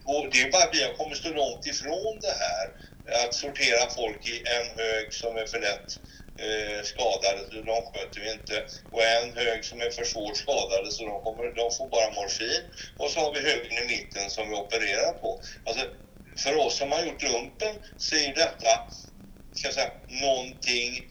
och 0.04 0.26
det 0.32 0.42
är 0.42 0.50
bara 0.50 0.62
att 0.62 0.74
vi 0.74 0.82
har 0.82 0.92
kommit 0.92 1.18
så 1.18 1.28
långt 1.28 1.66
ifrån 1.66 2.18
det 2.20 2.34
här. 2.44 2.66
Att 3.12 3.34
sortera 3.34 3.90
folk 3.90 4.28
i 4.28 4.42
en 4.46 4.78
hög 4.78 5.12
som 5.12 5.36
är 5.36 5.46
för 5.46 5.60
lätt 5.60 6.00
eh, 6.36 6.84
skadade, 6.84 7.40
så 7.50 7.54
de 7.54 7.82
sköter 7.92 8.20
vi 8.20 8.32
inte. 8.32 8.64
Och 8.90 9.02
en 9.02 9.36
hög 9.36 9.64
som 9.64 9.80
är 9.80 9.90
för 9.90 10.04
svårt 10.04 10.36
skadade, 10.36 10.90
så 10.90 11.04
de, 11.04 11.22
kommer, 11.22 11.44
de 11.54 11.70
får 11.76 11.88
bara 11.88 12.10
morfin. 12.10 12.62
Och 12.96 13.10
så 13.10 13.20
har 13.20 13.34
vi 13.34 13.40
högen 13.40 13.72
i 13.72 13.86
mitten 13.86 14.30
som 14.30 14.48
vi 14.50 14.54
opererar 14.54 15.12
på. 15.12 15.40
Alltså, 15.64 15.84
för 16.36 16.56
oss 16.56 16.78
som 16.78 16.92
har 16.92 17.02
gjort 17.02 17.22
lumpen 17.22 17.76
så 17.96 18.16
är 18.16 18.34
detta, 18.34 18.72
ska 19.52 19.68
jag 19.68 19.74
säga, 19.74 19.92
någonting 20.08 21.10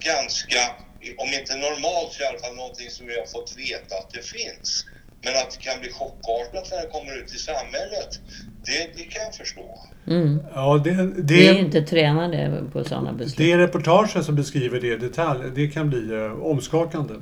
ganska, 0.00 0.76
om 1.16 1.28
inte 1.34 1.56
normalt 1.56 2.12
så 2.12 2.22
i 2.22 2.26
alla 2.26 2.38
fall 2.38 2.54
någonting 2.54 2.90
som 2.90 3.06
vi 3.06 3.18
har 3.18 3.26
fått 3.26 3.56
veta 3.56 3.94
att 3.98 4.10
det 4.10 4.22
finns. 4.22 4.84
Men 5.22 5.36
att 5.36 5.50
det 5.50 5.58
kan 5.60 5.80
bli 5.80 5.92
chockartat 5.92 6.70
när 6.70 6.82
det 6.82 6.88
kommer 6.88 7.18
ut 7.18 7.34
i 7.34 7.38
samhället, 7.38 8.20
det, 8.64 8.90
det 8.96 9.02
kan 9.04 9.22
jag 9.22 9.34
förstå. 9.34 9.78
mm. 10.06 10.38
Ja, 10.54 10.80
det, 10.84 10.90
Vi 10.90 11.48
är 11.48 11.52
ju 11.52 11.54
det, 11.54 11.58
inte 11.66 11.82
tränade 11.82 12.62
på 12.72 12.84
sådana 12.84 13.12
beslut. 13.12 13.36
det 13.36 13.58
reportaget 13.58 14.24
som 14.24 14.34
beskriver 14.36 14.80
det 14.80 14.86
i 14.86 14.96
detalj, 14.96 15.50
det 15.54 15.68
kan 15.68 15.90
bli 15.90 16.14
eh, 16.14 16.32
omskakande. 16.42 17.14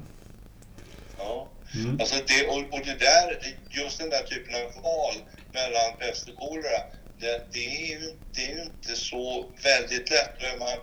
Ja. 1.19 1.49
Mm. 1.75 2.01
Alltså 2.01 2.15
det, 2.27 2.47
och, 2.49 2.59
och 2.59 2.81
det 2.85 2.99
där, 2.99 3.39
just 3.71 3.99
den 3.99 4.11
där 4.11 4.23
typen 4.23 4.55
av 4.55 4.83
val 4.83 5.15
mellan 5.53 5.91
pest 5.99 6.29
och 6.29 6.37
kolera, 6.37 6.81
det, 7.21 7.47
det, 7.53 7.67
är 7.67 7.87
ju, 7.91 8.01
det 8.35 8.43
är 8.47 8.55
ju 8.57 8.63
inte 8.63 8.93
så 8.97 9.45
väldigt 9.65 10.11
lätt. 10.11 10.35
Och 10.39 10.49
är 10.55 10.59
man 10.59 10.77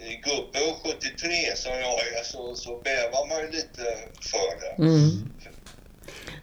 eh, 0.00 0.14
gubbe 0.26 0.58
och 0.70 0.76
73 0.92 1.56
som 1.56 1.72
jag 1.72 1.98
är 2.18 2.24
så, 2.24 2.54
så 2.54 2.70
bävar 2.84 3.28
man 3.28 3.38
ju 3.44 3.50
lite 3.50 3.82
för 4.32 4.50
det. 4.62 4.82
Mm. 4.82 5.30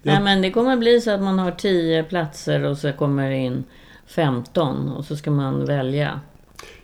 Nej, 0.01 0.21
men 0.21 0.41
det 0.41 0.51
kommer 0.51 0.77
bli 0.77 1.01
så 1.01 1.11
att 1.11 1.21
man 1.21 1.39
har 1.39 1.51
10 1.51 2.03
platser 2.03 2.63
och 2.63 2.77
så 2.77 2.93
kommer 2.93 3.29
det 3.29 3.37
in 3.37 3.63
15 4.07 4.89
och 4.89 5.05
så 5.05 5.15
ska 5.15 5.31
man 5.31 5.65
välja. 5.65 6.19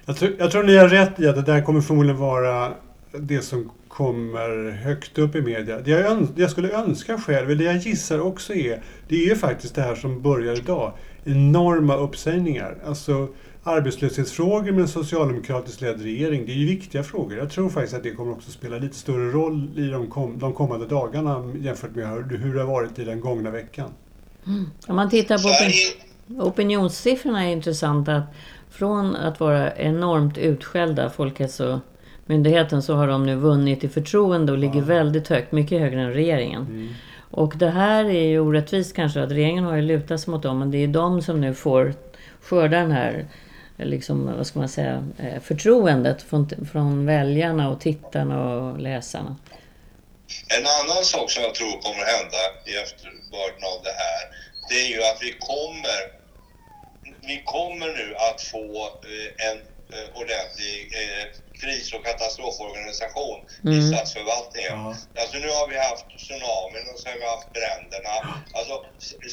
Jag 0.06 0.18
tror, 0.18 0.36
jag 0.40 0.52
tror 0.52 0.64
ni 0.64 0.78
har 0.78 0.88
rätt 0.88 1.20
i 1.20 1.28
att 1.28 1.36
det 1.36 1.42
där 1.42 1.62
kommer 1.62 1.82
förmodligen 1.82 2.18
vara 2.18 2.72
det 3.20 3.42
som 3.42 3.72
kommer 3.88 4.72
högt 4.72 5.18
upp 5.18 5.36
i 5.36 5.42
media. 5.42 5.80
Det 5.80 5.92
jag, 5.92 6.28
det 6.36 6.42
jag 6.42 6.52
skulle 6.52 6.72
önska 6.72 7.18
själv, 7.18 7.46
eller 7.46 7.56
det 7.56 7.64
jag 7.64 7.78
gissar 7.78 8.20
också 8.20 8.54
är, 8.54 8.82
det 9.08 9.16
är 9.16 9.30
ju 9.30 9.36
faktiskt 9.36 9.76
det 9.76 9.82
här 9.82 9.96
som 9.96 10.22
börjar 10.22 10.54
idag. 10.54 10.94
Enorma 11.26 11.96
uppsägningar. 11.96 12.78
Alltså 12.86 13.28
arbetslöshetsfrågor 13.68 14.72
med 14.72 14.82
en 14.82 14.88
socialdemokratiskt 14.88 15.82
ledd 15.82 16.02
regering, 16.02 16.46
det 16.46 16.52
är 16.52 16.56
ju 16.56 16.66
viktiga 16.66 17.04
frågor. 17.04 17.38
Jag 17.38 17.52
tror 17.52 17.70
faktiskt 17.70 17.96
att 17.96 18.04
det 18.04 18.12
kommer 18.12 18.32
också 18.32 18.52
spela 18.52 18.78
lite 18.78 18.96
större 18.96 19.32
roll 19.32 19.70
i 19.76 19.88
de, 19.88 20.08
kom, 20.08 20.40
de 20.40 20.54
kommande 20.54 20.86
dagarna 20.86 21.54
jämfört 21.62 21.96
med 21.96 22.08
hur, 22.30 22.54
det 22.54 22.60
har 22.60 22.68
varit 22.68 23.00
i 23.00 23.04
den 23.04 23.20
gångna 23.20 23.52
veckan. 23.52 23.90
Om 24.88 24.96
man 24.96 25.10
tittar 25.10 25.38
på 25.38 25.48
opin- 25.48 26.42
opinionssiffrorna 26.48 27.44
är 27.44 27.52
intressanta. 27.52 28.16
Att 28.16 28.24
från 28.70 29.16
att 29.16 29.40
vara 29.40 29.76
enormt 29.76 30.38
utskällda, 30.38 31.10
Folkhälsomyndigheten, 31.10 32.82
så 32.82 32.96
har 32.96 33.08
de 33.08 33.26
nu 33.26 33.36
vunnit 33.36 33.84
i 33.84 33.90
förtroende 33.90 34.52
och 34.52 34.58
ligger 34.58 34.82
väldigt 34.82 35.28
högt, 35.28 35.52
mycket 35.52 35.80
högre 35.80 36.02
än 36.02 36.14
regeringen. 36.14 36.90
Och 37.32 37.54
det 37.58 37.70
här 37.70 38.06
är 38.06 38.28
ju 38.28 38.40
orättvist 38.40 38.96
kanske, 38.96 39.24
att 39.24 39.32
regeringen 39.32 39.64
har 39.64 39.76
ju 39.76 39.82
lutat 39.82 40.20
sig 40.20 40.32
mot 40.32 40.44
dem, 40.44 40.60
men 40.60 40.72
det 40.72 40.78
är 40.78 40.88
de 40.88 41.22
som 41.22 41.42
nu 41.42 41.54
får 41.54 41.94
skörda 42.42 42.78
den 42.78 42.92
här 42.92 43.26
liksom, 43.78 44.38
vad 44.38 44.48
ska 44.48 44.60
man 44.60 44.70
säga, 44.70 45.08
eh, 45.20 45.42
förtroendet 45.42 46.22
från, 46.22 46.68
från 46.72 47.06
väljarna 47.06 47.70
och 47.70 47.82
tittarna 47.82 48.56
och 48.56 48.80
läsarna. 48.80 49.36
en 50.58 50.66
annan 50.80 51.04
sak 51.04 51.32
som 51.32 51.44
jag 51.44 51.56
tror 51.56 51.72
kommer 51.82 52.04
hända 52.16 52.38
i 52.66 52.76
efterbörden 52.84 53.64
av 53.74 53.84
det 53.84 53.96
här, 54.04 54.22
det 54.70 54.76
är 54.86 54.88
ju 54.96 55.04
att 55.04 55.20
vi 55.22 55.32
kommer, 55.32 56.00
vi 57.28 57.42
kommer 57.46 57.88
nu 57.88 58.16
att 58.16 58.42
få 58.42 58.66
eh, 59.12 59.48
en 59.50 59.58
eh, 59.96 60.08
ordentlig 60.22 60.76
kris 61.62 61.94
och 61.94 62.06
katastroforganisation 62.06 63.38
i 63.64 63.68
Mm. 63.68 63.88
statsförvaltningen. 63.94 64.78
Ja. 64.86 64.96
Alltså 65.22 65.38
nu 65.38 65.50
har 65.58 65.68
vi 65.72 65.78
haft 65.90 66.06
tsunamin 66.18 66.86
och 66.94 67.00
så 67.00 67.06
har 67.10 67.18
vi 67.24 67.26
haft 67.36 67.50
bränderna. 67.58 68.14
Alltså 68.58 68.76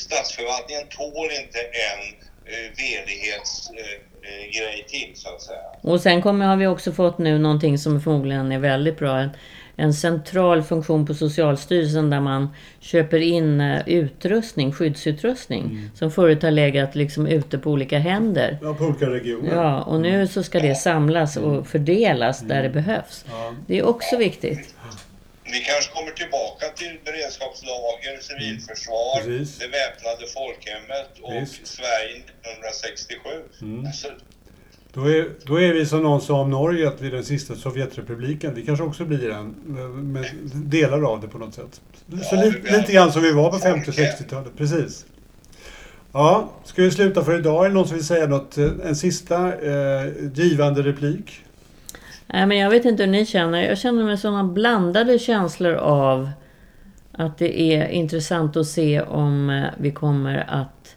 statsförvaltningen 0.06 0.86
tål 0.98 1.28
inte 1.42 1.60
en 1.88 2.02
eh, 2.44 2.76
velighetsgrej 2.76 4.00
eh, 4.22 4.60
grej 4.60 4.84
till 4.88 5.20
så 5.20 5.28
att 5.28 5.42
säga. 5.42 5.58
Och 5.80 6.00
sen 6.00 6.22
kommer, 6.22 6.46
har 6.46 6.56
vi 6.56 6.66
också 6.66 6.92
fått 6.92 7.18
nu 7.18 7.38
någonting 7.38 7.78
som 7.78 8.00
förmodligen 8.00 8.52
är 8.52 8.58
väldigt 8.58 8.98
bra. 8.98 9.18
En, 9.18 9.30
en 9.76 9.94
central 9.94 10.62
funktion 10.62 11.06
på 11.06 11.14
Socialstyrelsen 11.14 12.10
där 12.10 12.20
man 12.20 12.48
köper 12.80 13.18
in 13.18 13.60
eh, 13.60 13.88
utrustning, 13.88 14.72
skyddsutrustning. 14.72 15.90
Som 15.94 16.10
förut 16.10 16.42
har 16.42 16.50
legat 16.50 16.94
liksom 16.94 17.26
ute 17.26 17.58
på 17.58 17.70
olika 17.70 17.98
händer. 17.98 18.58
Ja, 18.62 18.74
på 18.74 18.84
olika 18.84 19.10
regioner. 19.10 19.54
Ja, 19.54 19.82
och 19.82 20.00
nu 20.00 20.26
så 20.26 20.42
ska 20.42 20.60
det 20.60 20.74
samlas 20.74 21.36
och 21.36 21.66
fördelas 21.66 22.40
där 22.40 22.62
det 22.62 22.70
behövs. 22.70 23.24
Ja. 23.28 23.54
Det 23.66 23.78
är 23.78 23.82
också 23.86 24.16
viktigt. 24.16 24.74
Vi 25.52 25.60
kanske 25.60 25.92
kommer 25.92 26.10
tillbaka 26.10 26.66
till 26.76 26.98
beredskapslager, 27.04 28.14
civilförsvar, 28.20 29.16
Precis. 29.24 29.58
det 29.58 29.66
väpnade 29.68 30.26
folkhemmet 30.38 31.10
och 31.22 31.32
Visst. 31.42 31.66
Sverige 31.66 32.16
1967. 32.16 33.28
Mm. 33.62 33.86
Alltså, 33.86 34.08
Då 34.92 35.10
är, 35.10 35.28
då 35.46 35.60
är 35.60 35.72
vi 35.72 35.86
som 35.86 36.02
någon 36.02 36.20
sa 36.20 36.34
om 36.40 36.50
Norge, 36.50 36.88
att 36.88 37.00
vi 37.00 37.06
är 37.06 37.10
den 37.12 37.24
sista 37.24 37.54
Sovjetrepubliken. 37.54 38.54
Vi 38.54 38.66
kanske 38.66 38.84
också 38.84 39.04
blir 39.04 39.30
en, 39.30 39.48
med 40.12 40.26
delar 40.54 41.02
av 41.12 41.20
det 41.20 41.28
på 41.28 41.38
något 41.38 41.54
sätt. 41.54 41.80
Så 42.30 42.36
Ja, 42.36 42.42
li, 42.42 42.50
lite 42.78 42.92
grann 42.92 43.12
som 43.12 43.22
vi 43.22 43.32
var 43.32 43.50
på 43.50 43.58
50 43.58 43.90
och 43.90 43.94
Folkhem. 43.94 44.14
60-talet. 44.18 44.52
Precis. 44.58 45.06
Ja, 46.12 46.52
ska 46.64 46.82
vi 46.82 46.90
sluta 46.90 47.24
för 47.24 47.38
idag? 47.38 47.64
Är 47.64 47.68
det 47.68 47.74
någon 47.74 47.88
som 47.88 47.96
vill 47.96 48.06
säga 48.06 48.26
något? 48.26 48.58
eh, 48.58 48.70
En 48.84 48.96
sista 48.96 49.46
eh, 49.62 50.12
givande 50.34 50.82
replik? 50.82 51.43
Nej, 52.34 52.46
men 52.46 52.58
jag 52.58 52.70
vet 52.70 52.84
inte 52.84 53.02
hur 53.02 53.10
ni 53.10 53.26
känner. 53.26 53.62
Jag 53.62 53.78
känner 53.78 54.04
mig 54.04 54.18
sådana 54.18 54.44
blandade 54.44 55.18
känslor 55.18 55.74
av 55.74 56.30
att 57.12 57.38
det 57.38 57.60
är 57.60 57.88
intressant 57.88 58.56
att 58.56 58.66
se 58.66 59.00
om 59.00 59.50
eh, 59.50 59.64
vi 59.76 59.90
kommer 59.90 60.44
att 60.48 60.96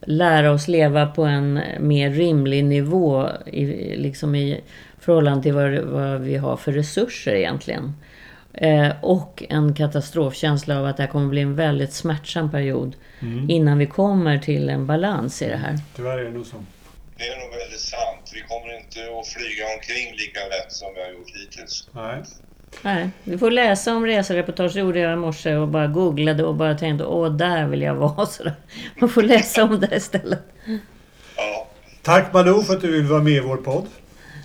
lära 0.00 0.52
oss 0.52 0.68
leva 0.68 1.06
på 1.06 1.24
en 1.24 1.60
mer 1.80 2.10
rimlig 2.10 2.64
nivå 2.64 3.28
i, 3.46 3.66
liksom 3.96 4.34
i 4.34 4.60
förhållande 4.98 5.42
till 5.42 5.52
vad, 5.52 5.78
vad 5.78 6.20
vi 6.20 6.36
har 6.36 6.56
för 6.56 6.72
resurser 6.72 7.34
egentligen. 7.34 7.92
Eh, 8.52 8.90
och 9.00 9.44
en 9.48 9.74
katastrofkänsla 9.74 10.78
av 10.78 10.86
att 10.86 10.96
det 10.96 11.02
här 11.02 11.10
kommer 11.10 11.28
bli 11.28 11.40
en 11.40 11.54
väldigt 11.54 11.92
smärtsam 11.92 12.50
period 12.50 12.96
innan 13.48 13.78
vi 13.78 13.86
kommer 13.86 14.38
till 14.38 14.68
en 14.68 14.86
balans 14.86 15.42
i 15.42 15.48
det 15.48 15.56
här. 15.56 15.78
Tyvärr 15.96 16.18
är 16.18 16.24
det 16.24 16.30
nog 16.30 16.46
så. 16.46 16.56
Det 17.18 17.28
är 17.28 17.38
nog 17.40 17.50
väldigt 17.58 17.80
sant. 17.80 18.30
Vi 18.34 18.40
kommer 18.40 18.76
inte 18.80 18.98
att 19.20 19.26
flyga 19.28 19.64
omkring 19.74 20.16
lika 20.16 20.40
lätt 20.40 20.72
som 20.72 20.94
vi 20.94 21.00
har 21.02 21.10
gjort 21.10 21.30
hittills. 21.36 21.88
Nej. 21.92 22.22
Nej, 22.82 23.10
vi 23.24 23.38
får 23.38 23.50
läsa 23.50 23.94
om 23.94 24.06
resereportage. 24.06 24.72
Det 24.74 24.80
gjorde 24.80 24.98
jag 25.00 25.12
i 25.12 25.16
morse 25.16 25.54
och 25.56 25.68
bara 25.68 25.86
googlade 25.86 26.44
och 26.44 26.54
bara 26.54 26.74
tänkte 26.78 27.04
åh, 27.04 27.30
där 27.36 27.66
vill 27.66 27.82
jag 27.82 27.94
vara. 27.94 28.26
Så 28.36 28.50
man 29.00 29.08
får 29.10 29.22
läsa 29.22 29.64
om 29.64 29.80
det 29.80 29.96
istället. 29.96 30.38
Ja. 31.36 31.68
Tack 32.02 32.32
Malou 32.32 32.62
för 32.62 32.74
att 32.74 32.80
du 32.80 32.92
vill 32.92 33.06
vara 33.06 33.22
med 33.22 33.32
i 33.32 33.40
vår 33.40 33.56
podd. 33.56 33.86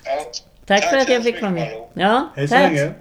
ja. 0.03 0.26
Tack, 0.65 0.84
för 0.89 0.97
att 0.97 1.09
jag 1.09 1.24
fick 1.24 1.41
vara 1.41 1.51
med. 1.51 1.71
Malou. 1.71 1.88
Ja, 1.93 2.30
Hej 2.36 2.47
så 2.47 2.55
tack. 2.55 2.71
länge. 2.71 2.91